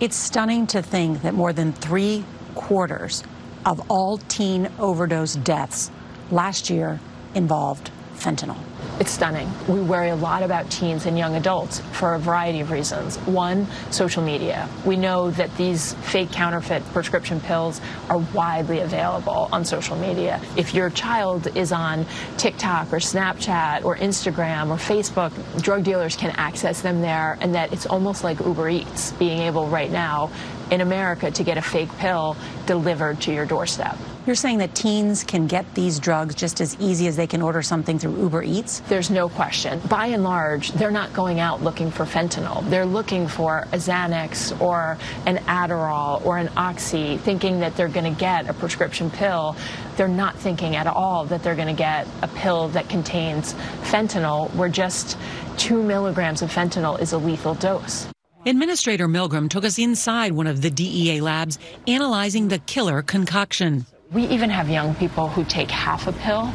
It's 0.00 0.14
stunning 0.14 0.68
to 0.68 0.82
think 0.82 1.22
that 1.22 1.34
more 1.34 1.52
than 1.52 1.72
three 1.72 2.24
quarters 2.54 3.24
of 3.64 3.90
all 3.90 4.18
teen 4.18 4.70
overdose 4.78 5.34
deaths 5.34 5.90
last 6.30 6.70
year 6.70 7.00
involved 7.34 7.90
fentanyl. 8.16 8.56
It's 8.98 9.10
stunning. 9.10 9.50
We 9.68 9.80
worry 9.80 10.08
a 10.08 10.16
lot 10.16 10.42
about 10.42 10.70
teens 10.70 11.04
and 11.04 11.18
young 11.18 11.36
adults 11.36 11.80
for 11.92 12.14
a 12.14 12.18
variety 12.18 12.60
of 12.60 12.70
reasons. 12.70 13.18
One, 13.18 13.66
social 13.90 14.22
media. 14.22 14.68
We 14.86 14.96
know 14.96 15.30
that 15.32 15.54
these 15.58 15.92
fake 15.94 16.32
counterfeit 16.32 16.82
prescription 16.92 17.40
pills 17.40 17.80
are 18.08 18.18
widely 18.32 18.80
available 18.80 19.50
on 19.52 19.66
social 19.66 19.96
media. 19.96 20.40
If 20.56 20.72
your 20.72 20.88
child 20.88 21.54
is 21.56 21.72
on 21.72 22.06
TikTok 22.38 22.90
or 22.90 22.96
Snapchat 22.96 23.84
or 23.84 23.96
Instagram 23.96 24.70
or 24.70 24.76
Facebook, 24.76 25.32
drug 25.62 25.84
dealers 25.84 26.16
can 26.16 26.30
access 26.36 26.80
them 26.80 27.02
there, 27.02 27.36
and 27.42 27.54
that 27.54 27.74
it's 27.74 27.84
almost 27.84 28.24
like 28.24 28.40
Uber 28.40 28.70
Eats 28.70 29.12
being 29.12 29.40
able 29.40 29.68
right 29.68 29.90
now 29.90 30.30
in 30.70 30.80
America 30.80 31.30
to 31.30 31.44
get 31.44 31.58
a 31.58 31.62
fake 31.62 31.94
pill 31.98 32.34
delivered 32.64 33.20
to 33.20 33.32
your 33.32 33.44
doorstep. 33.44 33.98
You're 34.26 34.34
saying 34.34 34.58
that 34.58 34.74
teens 34.74 35.22
can 35.22 35.46
get 35.46 35.72
these 35.76 36.00
drugs 36.00 36.34
just 36.34 36.60
as 36.60 36.76
easy 36.80 37.06
as 37.06 37.14
they 37.14 37.28
can 37.28 37.40
order 37.40 37.62
something 37.62 37.96
through 37.96 38.20
Uber 38.20 38.42
Eats? 38.42 38.80
There's 38.88 39.08
no 39.08 39.28
question. 39.28 39.78
By 39.88 40.06
and 40.06 40.24
large, 40.24 40.72
they're 40.72 40.90
not 40.90 41.12
going 41.12 41.38
out 41.38 41.62
looking 41.62 41.92
for 41.92 42.04
fentanyl. 42.04 42.68
They're 42.68 42.86
looking 42.86 43.28
for 43.28 43.68
a 43.70 43.76
Xanax 43.76 44.60
or 44.60 44.98
an 45.26 45.36
Adderall 45.46 46.26
or 46.26 46.38
an 46.38 46.50
Oxy, 46.56 47.18
thinking 47.18 47.60
that 47.60 47.76
they're 47.76 47.86
going 47.86 48.12
to 48.12 48.18
get 48.18 48.50
a 48.50 48.52
prescription 48.52 49.10
pill. 49.12 49.54
They're 49.96 50.08
not 50.08 50.34
thinking 50.34 50.74
at 50.74 50.88
all 50.88 51.24
that 51.26 51.44
they're 51.44 51.54
going 51.54 51.68
to 51.68 51.72
get 51.72 52.08
a 52.22 52.26
pill 52.26 52.66
that 52.70 52.88
contains 52.88 53.54
fentanyl, 53.82 54.52
where 54.56 54.68
just 54.68 55.16
two 55.56 55.84
milligrams 55.84 56.42
of 56.42 56.52
fentanyl 56.52 57.00
is 57.00 57.12
a 57.12 57.18
lethal 57.18 57.54
dose. 57.54 58.08
Administrator 58.44 59.06
Milgram 59.06 59.48
took 59.48 59.64
us 59.64 59.78
inside 59.78 60.32
one 60.32 60.48
of 60.48 60.62
the 60.62 60.70
DEA 60.70 61.20
labs 61.20 61.60
analyzing 61.86 62.48
the 62.48 62.58
killer 62.58 63.02
concoction. 63.02 63.86
We 64.12 64.24
even 64.28 64.50
have 64.50 64.68
young 64.68 64.94
people 64.94 65.26
who 65.28 65.44
take 65.44 65.68
half 65.68 66.06
a 66.06 66.12
pill 66.12 66.52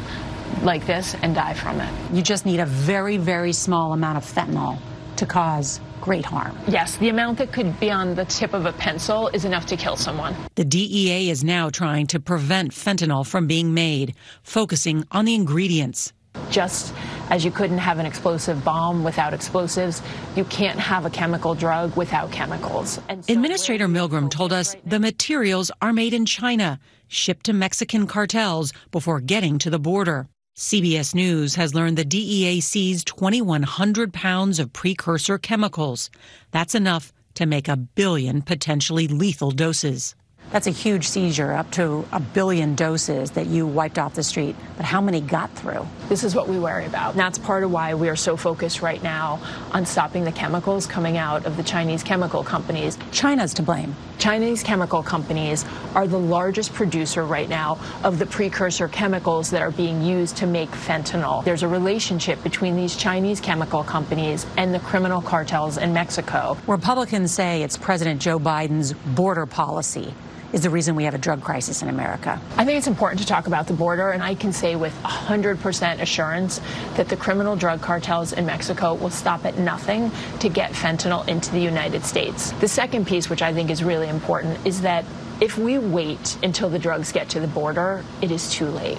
like 0.62 0.86
this 0.86 1.14
and 1.22 1.34
die 1.34 1.52
from 1.52 1.80
it. 1.80 1.92
You 2.10 2.22
just 2.22 2.46
need 2.46 2.60
a 2.60 2.66
very, 2.66 3.18
very 3.18 3.52
small 3.52 3.92
amount 3.92 4.16
of 4.16 4.24
fentanyl 4.24 4.78
to 5.16 5.26
cause 5.26 5.78
great 6.00 6.24
harm. 6.24 6.56
Yes, 6.66 6.96
the 6.96 7.10
amount 7.10 7.38
that 7.38 7.52
could 7.52 7.78
be 7.78 7.90
on 7.90 8.14
the 8.14 8.24
tip 8.24 8.54
of 8.54 8.64
a 8.64 8.72
pencil 8.72 9.28
is 9.28 9.44
enough 9.44 9.66
to 9.66 9.76
kill 9.76 9.96
someone. 9.96 10.34
The 10.54 10.64
DEA 10.64 11.28
is 11.28 11.44
now 11.44 11.68
trying 11.68 12.06
to 12.08 12.20
prevent 12.20 12.72
fentanyl 12.72 13.26
from 13.26 13.46
being 13.46 13.74
made, 13.74 14.14
focusing 14.42 15.04
on 15.12 15.26
the 15.26 15.34
ingredients. 15.34 16.14
Just 16.50 16.94
as 17.32 17.46
you 17.46 17.50
couldn't 17.50 17.78
have 17.78 17.98
an 17.98 18.04
explosive 18.04 18.62
bomb 18.62 19.02
without 19.02 19.32
explosives, 19.32 20.02
you 20.36 20.44
can't 20.44 20.78
have 20.78 21.06
a 21.06 21.10
chemical 21.10 21.54
drug 21.54 21.96
without 21.96 22.30
chemicals. 22.30 23.00
So 23.08 23.32
Administrator 23.32 23.88
Milgram 23.88 24.28
told 24.28 24.52
us 24.52 24.74
right 24.74 24.90
the 24.90 25.00
materials 25.00 25.70
are 25.80 25.94
made 25.94 26.12
in 26.12 26.26
China, 26.26 26.78
shipped 27.08 27.46
to 27.46 27.54
Mexican 27.54 28.06
cartels 28.06 28.74
before 28.90 29.18
getting 29.20 29.58
to 29.60 29.70
the 29.70 29.78
border. 29.78 30.28
CBS 30.58 31.14
News 31.14 31.54
has 31.54 31.74
learned 31.74 31.96
the 31.96 32.04
DEA 32.04 32.60
seized 32.60 33.06
2,100 33.06 34.12
pounds 34.12 34.58
of 34.58 34.70
precursor 34.74 35.38
chemicals. 35.38 36.10
That's 36.50 36.74
enough 36.74 37.14
to 37.36 37.46
make 37.46 37.66
a 37.66 37.76
billion 37.78 38.42
potentially 38.42 39.08
lethal 39.08 39.52
doses. 39.52 40.14
That's 40.52 40.66
a 40.66 40.70
huge 40.70 41.08
seizure, 41.08 41.50
up 41.50 41.70
to 41.72 42.06
a 42.12 42.20
billion 42.20 42.74
doses 42.74 43.30
that 43.30 43.46
you 43.46 43.66
wiped 43.66 43.98
off 43.98 44.12
the 44.12 44.22
street. 44.22 44.54
But 44.76 44.84
how 44.84 45.00
many 45.00 45.22
got 45.22 45.50
through? 45.54 45.86
This 46.10 46.24
is 46.24 46.34
what 46.34 46.46
we 46.46 46.58
worry 46.58 46.84
about. 46.84 47.12
And 47.12 47.18
that's 47.20 47.38
part 47.38 47.64
of 47.64 47.72
why 47.72 47.94
we 47.94 48.10
are 48.10 48.16
so 48.16 48.36
focused 48.36 48.82
right 48.82 49.02
now 49.02 49.40
on 49.72 49.86
stopping 49.86 50.24
the 50.24 50.32
chemicals 50.32 50.86
coming 50.86 51.16
out 51.16 51.46
of 51.46 51.56
the 51.56 51.62
Chinese 51.62 52.02
chemical 52.02 52.44
companies. 52.44 52.98
China's 53.12 53.54
to 53.54 53.62
blame. 53.62 53.96
Chinese 54.18 54.62
chemical 54.62 55.02
companies 55.02 55.64
are 55.94 56.06
the 56.06 56.18
largest 56.18 56.74
producer 56.74 57.24
right 57.24 57.48
now 57.48 57.78
of 58.04 58.18
the 58.18 58.26
precursor 58.26 58.88
chemicals 58.88 59.48
that 59.50 59.62
are 59.62 59.70
being 59.70 60.02
used 60.02 60.36
to 60.36 60.46
make 60.46 60.68
fentanyl. 60.68 61.42
There's 61.44 61.62
a 61.62 61.68
relationship 61.68 62.42
between 62.42 62.76
these 62.76 62.94
Chinese 62.94 63.40
chemical 63.40 63.82
companies 63.82 64.44
and 64.58 64.74
the 64.74 64.80
criminal 64.80 65.22
cartels 65.22 65.78
in 65.78 65.94
Mexico. 65.94 66.58
Republicans 66.66 67.32
say 67.32 67.62
it's 67.62 67.78
President 67.78 68.20
Joe 68.20 68.38
Biden's 68.38 68.92
border 68.92 69.46
policy 69.46 70.12
is 70.52 70.62
the 70.62 70.70
reason 70.70 70.94
we 70.94 71.04
have 71.04 71.14
a 71.14 71.18
drug 71.18 71.42
crisis 71.42 71.82
in 71.82 71.88
America. 71.88 72.40
I 72.56 72.64
think 72.64 72.78
it's 72.78 72.86
important 72.86 73.20
to 73.20 73.26
talk 73.26 73.46
about 73.46 73.66
the 73.66 73.72
border, 73.72 74.10
and 74.10 74.22
I 74.22 74.34
can 74.34 74.52
say 74.52 74.76
with 74.76 74.94
100% 75.02 76.00
assurance 76.00 76.60
that 76.96 77.08
the 77.08 77.16
criminal 77.16 77.56
drug 77.56 77.80
cartels 77.80 78.32
in 78.32 78.46
Mexico 78.46 78.94
will 78.94 79.10
stop 79.10 79.44
at 79.44 79.58
nothing 79.58 80.10
to 80.40 80.48
get 80.48 80.72
fentanyl 80.72 81.26
into 81.28 81.50
the 81.52 81.60
United 81.60 82.04
States. 82.04 82.52
The 82.52 82.68
second 82.68 83.06
piece, 83.06 83.30
which 83.30 83.42
I 83.42 83.52
think 83.52 83.70
is 83.70 83.82
really 83.82 84.08
important, 84.08 84.66
is 84.66 84.82
that 84.82 85.04
if 85.40 85.58
we 85.58 85.78
wait 85.78 86.36
until 86.42 86.68
the 86.68 86.78
drugs 86.78 87.10
get 87.12 87.28
to 87.30 87.40
the 87.40 87.48
border, 87.48 88.04
it 88.20 88.30
is 88.30 88.50
too 88.50 88.66
late. 88.66 88.98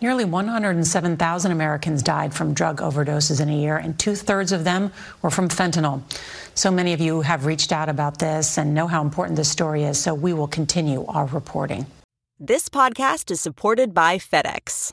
Nearly 0.00 0.24
107,000 0.24 1.50
Americans 1.50 2.04
died 2.04 2.32
from 2.32 2.54
drug 2.54 2.78
overdoses 2.80 3.40
in 3.40 3.48
a 3.48 3.56
year, 3.56 3.76
and 3.76 3.98
two 3.98 4.14
thirds 4.14 4.52
of 4.52 4.62
them 4.62 4.92
were 5.22 5.30
from 5.30 5.48
fentanyl. 5.48 6.02
So 6.54 6.70
many 6.70 6.92
of 6.92 7.00
you 7.00 7.22
have 7.22 7.46
reached 7.46 7.72
out 7.72 7.88
about 7.88 8.20
this 8.20 8.58
and 8.58 8.74
know 8.74 8.86
how 8.86 9.02
important 9.02 9.36
this 9.36 9.50
story 9.50 9.82
is, 9.82 9.98
so 9.98 10.14
we 10.14 10.32
will 10.32 10.46
continue 10.46 11.04
our 11.06 11.26
reporting. 11.26 11.86
This 12.38 12.68
podcast 12.68 13.32
is 13.32 13.40
supported 13.40 13.92
by 13.92 14.18
FedEx. 14.18 14.92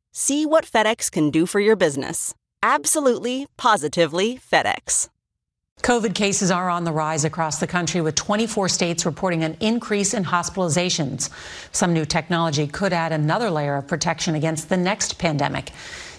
See 0.13 0.45
what 0.45 0.65
FedEx 0.65 1.09
can 1.09 1.29
do 1.29 1.45
for 1.45 1.61
your 1.61 1.77
business. 1.77 2.33
Absolutely, 2.61 3.47
positively 3.57 4.37
FedEx. 4.51 5.07
COVID 5.83 6.13
cases 6.13 6.51
are 6.51 6.69
on 6.69 6.83
the 6.83 6.91
rise 6.91 7.23
across 7.23 7.59
the 7.59 7.65
country, 7.65 8.01
with 8.01 8.15
24 8.15 8.67
states 8.67 9.05
reporting 9.05 9.43
an 9.43 9.55
increase 9.61 10.13
in 10.13 10.25
hospitalizations. 10.25 11.29
Some 11.71 11.93
new 11.93 12.03
technology 12.05 12.67
could 12.67 12.91
add 12.91 13.13
another 13.13 13.49
layer 13.49 13.77
of 13.77 13.87
protection 13.87 14.35
against 14.35 14.67
the 14.67 14.77
next 14.77 15.17
pandemic. 15.17 15.71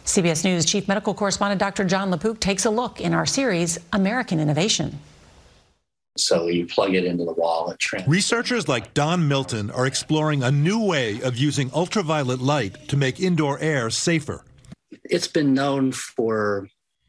CBS 0.07 0.43
News 0.43 0.65
Chief 0.65 0.89
Medical 0.89 1.13
Correspondent 1.13 1.61
Dr. 1.61 1.85
Jon 1.85 2.11
LaPook 2.11 2.41
takes 2.41 2.65
a 2.65 2.71
look 2.71 2.99
in 2.99 3.13
our 3.13 3.27
series, 3.27 3.79
American 3.93 4.41
Innovation. 4.41 4.99
So 6.17 6.49
you 6.49 6.67
plug 6.67 6.95
it 6.95 7.05
into 7.05 7.25
the 7.25 7.33
wall 7.33 7.71
and 7.71 7.79
trans. 7.79 8.07
Researchers 8.07 8.69
like 8.69 8.93
Don 8.93 9.29
Milton 9.29 9.71
are 9.71 9.87
exploring 9.87 10.43
a 10.43 10.51
new 10.51 10.85
way 10.85 11.21
of 11.23 11.37
using 11.37 11.71
ultraviolet 11.75 12.41
light 12.41 12.89
to 12.89 12.97
make 12.97 13.19
indoor 13.19 13.59
air 13.61 13.89
safer. 13.89 14.45
It's 15.05 15.29
been 15.29 15.55
known 15.55 15.93
for 15.93 16.69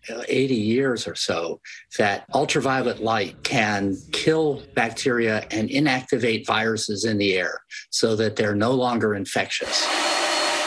uh, 0.09 0.23
80 0.27 0.55
years 0.55 1.07
or 1.07 1.15
so 1.15 1.59
that 1.97 2.25
ultraviolet 2.33 3.01
light 3.01 3.41
can 3.43 3.97
kill 4.11 4.63
bacteria 4.73 5.45
and 5.51 5.69
inactivate 5.69 6.45
viruses 6.45 7.05
in 7.05 7.17
the 7.17 7.35
air 7.35 7.61
so 7.89 8.15
that 8.15 8.35
they're 8.35 8.55
no 8.55 8.71
longer 8.71 9.15
infectious. 9.15 9.85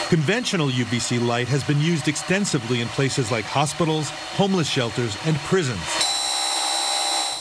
Conventional 0.09 0.69
UVC 0.69 1.25
light 1.25 1.47
has 1.49 1.63
been 1.63 1.81
used 1.81 2.07
extensively 2.07 2.81
in 2.81 2.87
places 2.89 3.31
like 3.31 3.43
hospitals, 3.43 4.09
homeless 4.09 4.69
shelters, 4.69 5.17
and 5.25 5.35
prisons. 5.37 6.06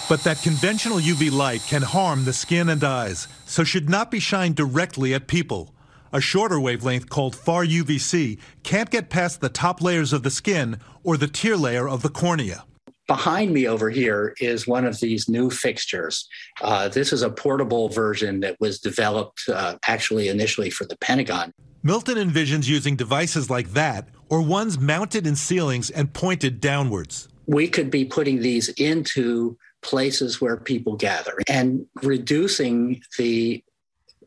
But 0.09 0.23
that 0.23 0.41
conventional 0.41 0.99
UV 0.99 1.33
light 1.33 1.63
can 1.67 1.83
harm 1.83 2.25
the 2.25 2.33
skin 2.33 2.69
and 2.69 2.83
eyes, 2.85 3.27
so 3.45 3.65
should 3.65 3.91
not 3.91 4.09
be 4.09 4.21
shined 4.21 4.55
directly 4.55 5.13
at 5.15 5.27
people. 5.27 5.75
A 6.13 6.21
shorter 6.21 6.61
wavelength 6.61 7.09
called 7.09 7.35
far 7.35 7.65
UVC 7.65 8.39
can't 8.63 8.89
get 8.89 9.11
past 9.11 9.41
the 9.41 9.49
top 9.49 9.83
layers 9.83 10.13
of 10.13 10.23
the 10.23 10.31
skin 10.31 10.79
or 11.03 11.17
the 11.17 11.27
tear 11.27 11.57
layer 11.57 11.89
of 11.89 12.03
the 12.03 12.09
cornea. 12.09 12.65
Behind 13.09 13.53
me 13.53 13.67
over 13.67 13.91
here 13.91 14.35
is 14.41 14.65
one 14.65 14.85
of 14.85 15.01
these 15.01 15.29
new 15.29 15.51
fixtures. 15.51 16.29
Uh, 16.61 16.89
this 16.89 17.13
is 17.13 17.23
a 17.23 17.31
portable 17.31 17.89
version 17.89 18.39
that 18.41 18.57
was 18.61 18.79
developed 18.79 19.49
uh, 19.49 19.77
actually 19.89 20.29
initially 20.29 20.71
for 20.71 20.85
the 20.85 20.97
Pentagon. 20.99 21.53
Milton 21.83 22.17
envisions 22.17 22.69
using 22.69 22.95
devices 22.95 23.51
like 23.51 23.73
that 23.73 24.09
or 24.29 24.41
ones 24.41 24.79
mounted 24.79 25.27
in 25.27 25.35
ceilings 25.35 25.91
and 25.91 26.13
pointed 26.13 26.61
downwards. 26.61 27.29
We 27.47 27.67
could 27.67 27.91
be 27.91 28.05
putting 28.05 28.41
these 28.41 28.69
into 28.71 29.57
places 29.87 30.41
where 30.41 30.57
people 30.57 30.97
gather 30.97 31.39
and 31.49 31.87
reducing 32.03 33.01
the 33.19 33.63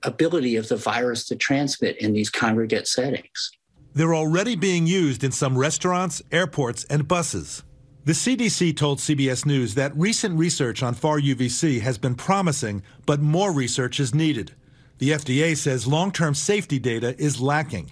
ability 0.04 0.56
of 0.56 0.69
the 0.69 0.78
virus 0.78 1.26
to 1.28 1.36
transmit 1.36 1.98
in 1.98 2.13
these 2.13 2.30
congregate 2.30 2.88
settings. 2.88 3.52
They're 3.93 4.15
already 4.15 4.56
being 4.56 4.88
used 4.88 5.24
in 5.24 5.32
some 5.32 5.58
restaurants, 5.58 6.22
airports, 6.32 6.86
and 6.86 7.08
buses. 7.08 7.63
The 8.06 8.13
CDC 8.13 8.78
told 8.78 9.00
CBS 9.00 9.45
News 9.45 9.76
that 9.76 9.95
recent 9.98 10.39
research 10.39 10.82
on 10.82 10.93
far 10.93 11.19
UVC 11.19 11.82
has 11.82 11.98
been 11.98 12.15
promising, 12.15 12.82
but 13.06 13.19
more 13.19 13.52
research 13.52 14.00
is 14.00 14.15
needed. 14.15 14.54
The 15.00 15.12
FDA 15.12 15.58
says 15.58 15.86
long 15.86 16.12
term 16.13 16.34
safety 16.34 16.80
data 16.80 17.22
is 17.22 17.41
lacking. 17.41 17.91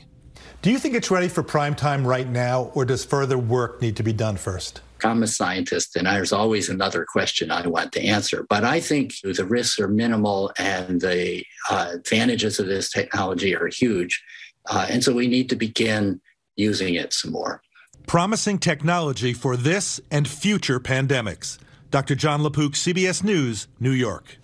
Do 0.62 0.71
you 0.71 0.80
think 0.80 0.95
it's 0.95 1.12
ready 1.12 1.27
for 1.27 1.43
prime 1.43 1.75
time 1.75 2.08
right 2.08 2.27
now, 2.27 2.71
or 2.73 2.86
does 2.86 3.03
further 3.03 3.38
work 3.38 3.82
need 3.82 3.97
to 3.97 4.03
be 4.03 4.13
done 4.13 4.38
first? 4.38 4.82
I'm 5.05 5.23
a 5.23 5.27
scientist, 5.27 5.95
and 5.95 6.07
there's 6.07 6.33
always 6.33 6.69
another 6.69 7.05
question 7.05 7.51
I 7.51 7.65
want 7.67 7.91
to 7.93 8.03
answer. 8.03 8.45
But 8.49 8.63
I 8.63 8.79
think 8.79 9.13
the 9.21 9.45
risks 9.45 9.79
are 9.79 9.88
minimal 9.88 10.51
and 10.57 11.01
the 11.01 11.43
uh, 11.69 11.91
advantages 11.93 12.60
of 12.60 12.67
this 12.67 12.89
technology 12.89 13.55
are 13.55 13.67
huge. 13.67 14.23
Uh, 14.69 14.88
and 14.89 15.03
so 15.03 15.13
we 15.13 15.27
need 15.27 15.49
to 15.49 15.55
begin 15.55 16.21
using 16.55 16.95
it 16.95 17.13
some 17.13 17.31
more. 17.31 17.62
Promising 18.05 18.60
technology 18.60 19.33
for 19.33 19.57
this 19.57 19.99
and 20.12 20.27
future 20.27 20.79
pandemics. 20.79 21.57
Dr. 21.91 22.15
Jon 22.15 22.41
LaPook, 22.41 22.71
CBS 22.71 23.23
News, 23.23 23.67
New 23.79 23.91
York. 23.91 24.38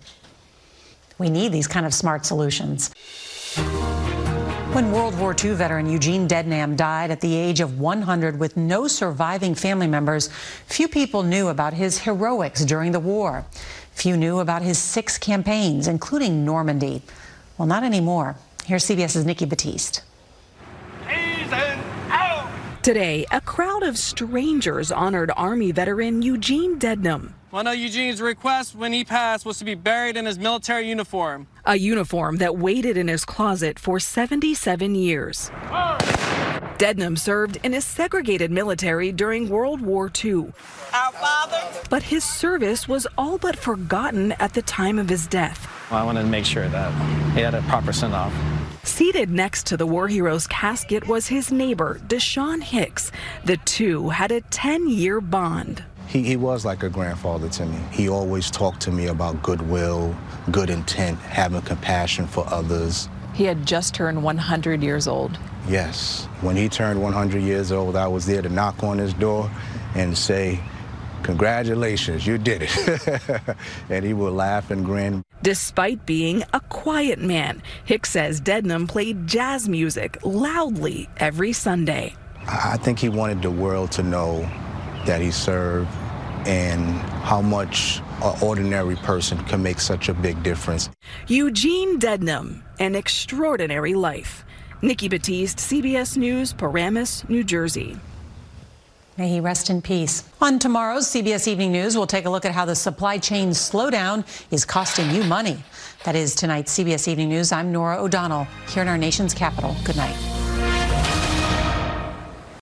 We 1.18 1.30
need 1.30 1.52
these 1.52 1.66
kind 1.66 1.86
of 1.86 1.94
smart 1.94 2.26
solutions. 2.26 2.90
When 4.74 4.90
World 4.90 5.16
War 5.20 5.36
II 5.40 5.52
veteran 5.52 5.88
Eugene 5.88 6.26
Dednam 6.26 6.76
died 6.76 7.12
at 7.12 7.20
the 7.20 7.36
age 7.36 7.60
of 7.60 7.78
100 7.78 8.40
with 8.40 8.56
no 8.56 8.88
surviving 8.88 9.54
family 9.54 9.86
members, 9.86 10.28
few 10.66 10.88
people 10.88 11.22
knew 11.22 11.46
about 11.46 11.74
his 11.74 12.00
heroics 12.00 12.64
during 12.64 12.90
the 12.90 12.98
war. 12.98 13.46
Few 13.92 14.16
knew 14.16 14.40
about 14.40 14.62
his 14.62 14.76
six 14.76 15.16
campaigns, 15.16 15.86
including 15.86 16.44
Normandy. 16.44 17.02
Well, 17.56 17.68
not 17.68 17.84
anymore. 17.84 18.34
Here's 18.64 18.84
CBS's 18.84 19.24
Nikki 19.24 19.46
Battiste. 19.46 20.00
Today, 22.84 23.24
a 23.30 23.40
crowd 23.40 23.82
of 23.82 23.96
strangers 23.96 24.92
honored 24.92 25.30
Army 25.38 25.72
veteran 25.72 26.20
Eugene 26.20 26.78
Dednam. 26.78 27.32
One 27.48 27.66
of 27.66 27.76
Eugene's 27.76 28.20
requests 28.20 28.74
when 28.74 28.92
he 28.92 29.06
passed 29.06 29.46
was 29.46 29.58
to 29.60 29.64
be 29.64 29.74
buried 29.74 30.18
in 30.18 30.26
his 30.26 30.38
military 30.38 30.86
uniform. 30.86 31.46
A 31.64 31.78
uniform 31.78 32.36
that 32.36 32.58
waited 32.58 32.98
in 32.98 33.08
his 33.08 33.24
closet 33.24 33.78
for 33.78 33.98
77 33.98 34.94
years. 34.96 35.50
Dednam 36.76 37.16
served 37.16 37.56
in 37.62 37.72
a 37.72 37.80
segregated 37.80 38.50
military 38.50 39.12
during 39.12 39.48
World 39.48 39.80
War 39.80 40.12
II. 40.22 40.52
Our 40.92 41.12
Father. 41.12 41.62
But 41.88 42.02
his 42.02 42.22
service 42.22 42.86
was 42.86 43.06
all 43.16 43.38
but 43.38 43.56
forgotten 43.56 44.32
at 44.32 44.52
the 44.52 44.60
time 44.60 44.98
of 44.98 45.08
his 45.08 45.26
death. 45.26 45.66
Well, 45.90 46.02
I 46.02 46.04
wanted 46.04 46.24
to 46.24 46.28
make 46.28 46.44
sure 46.44 46.68
that 46.68 46.92
he 47.32 47.40
had 47.40 47.54
a 47.54 47.62
proper 47.62 47.94
send 47.94 48.12
off. 48.12 48.34
Seated 48.84 49.30
next 49.30 49.66
to 49.68 49.78
the 49.78 49.86
war 49.86 50.08
hero's 50.08 50.46
casket 50.46 51.08
was 51.08 51.26
his 51.26 51.50
neighbor, 51.50 52.00
Deshaun 52.06 52.62
Hicks. 52.62 53.10
The 53.42 53.56
two 53.56 54.10
had 54.10 54.30
a 54.30 54.42
10 54.42 54.90
year 54.90 55.22
bond. 55.22 55.82
He, 56.06 56.22
he 56.22 56.36
was 56.36 56.66
like 56.66 56.82
a 56.82 56.90
grandfather 56.90 57.48
to 57.48 57.64
me. 57.64 57.78
He 57.90 58.10
always 58.10 58.50
talked 58.50 58.82
to 58.82 58.92
me 58.92 59.06
about 59.06 59.42
goodwill, 59.42 60.14
good 60.50 60.68
intent, 60.68 61.18
having 61.20 61.62
compassion 61.62 62.26
for 62.26 62.46
others. 62.52 63.08
He 63.32 63.44
had 63.44 63.66
just 63.66 63.94
turned 63.94 64.22
100 64.22 64.82
years 64.82 65.08
old. 65.08 65.38
Yes. 65.66 66.26
When 66.42 66.54
he 66.54 66.68
turned 66.68 67.02
100 67.02 67.42
years 67.42 67.72
old, 67.72 67.96
I 67.96 68.06
was 68.06 68.26
there 68.26 68.42
to 68.42 68.50
knock 68.50 68.82
on 68.84 68.98
his 68.98 69.14
door 69.14 69.50
and 69.94 70.16
say, 70.16 70.60
Congratulations, 71.22 72.26
you 72.26 72.36
did 72.36 72.64
it. 72.68 73.56
and 73.88 74.04
he 74.04 74.12
would 74.12 74.34
laugh 74.34 74.70
and 74.70 74.84
grin. 74.84 75.24
Despite 75.44 76.06
being 76.06 76.42
a 76.54 76.60
quiet 76.70 77.18
man, 77.18 77.62
Hicks 77.84 78.08
says 78.08 78.40
Dednam 78.40 78.88
played 78.88 79.26
jazz 79.26 79.68
music 79.68 80.16
loudly 80.24 81.06
every 81.18 81.52
Sunday. 81.52 82.16
I 82.48 82.78
think 82.78 82.98
he 82.98 83.10
wanted 83.10 83.42
the 83.42 83.50
world 83.50 83.92
to 83.92 84.02
know 84.02 84.40
that 85.04 85.20
he 85.20 85.30
served 85.30 85.90
and 86.46 86.80
how 87.20 87.42
much 87.42 88.00
an 88.22 88.38
ordinary 88.40 88.96
person 88.96 89.36
can 89.44 89.62
make 89.62 89.80
such 89.80 90.08
a 90.08 90.14
big 90.14 90.42
difference. 90.42 90.88
Eugene 91.26 91.98
Dednam, 91.98 92.62
an 92.80 92.94
extraordinary 92.94 93.92
life. 93.92 94.46
Nikki 94.80 95.10
Battiste, 95.10 95.58
CBS 95.58 96.16
News, 96.16 96.54
Paramus, 96.54 97.28
New 97.28 97.44
Jersey. 97.44 97.98
May 99.16 99.28
he 99.28 99.38
rest 99.38 99.70
in 99.70 99.80
peace. 99.80 100.24
On 100.40 100.58
tomorrow's 100.58 101.06
CBS 101.06 101.46
Evening 101.46 101.70
News, 101.70 101.96
we'll 101.96 102.06
take 102.06 102.24
a 102.24 102.30
look 102.30 102.44
at 102.44 102.52
how 102.52 102.64
the 102.64 102.74
supply 102.74 103.18
chain 103.18 103.50
slowdown 103.50 104.26
is 104.50 104.64
costing 104.64 105.10
you 105.10 105.22
money. 105.22 105.62
That 106.04 106.16
is 106.16 106.34
tonight's 106.34 106.76
CBS 106.76 107.06
Evening 107.06 107.28
News. 107.28 107.52
I'm 107.52 107.70
Norah 107.70 108.02
O'Donnell 108.02 108.48
here 108.68 108.82
in 108.82 108.88
our 108.88 108.98
nation's 108.98 109.32
capital. 109.32 109.76
Good 109.84 109.96
night. 109.96 110.16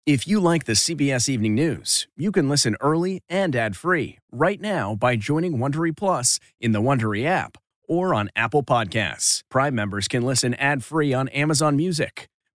If 0.04 0.26
you 0.26 0.40
like 0.40 0.64
the 0.64 0.72
CBS 0.72 1.28
Evening 1.28 1.54
News, 1.54 2.08
you 2.16 2.32
can 2.32 2.48
listen 2.48 2.76
early 2.80 3.22
and 3.28 3.54
ad-free 3.54 4.18
right 4.30 4.60
now 4.60 4.94
by 4.96 5.16
joining 5.16 5.58
Wondery 5.58 5.96
Plus 5.96 6.38
in 6.60 6.72
the 6.72 6.82
Wondery 6.82 7.24
app 7.24 7.56
or 7.88 8.12
on 8.12 8.28
Apple 8.34 8.62
Podcasts. 8.62 9.42
Prime 9.48 9.74
members 9.74 10.08
can 10.08 10.22
listen 10.22 10.54
ad-free 10.54 11.14
on 11.14 11.28
Amazon 11.28 11.76
Music. 11.76 12.28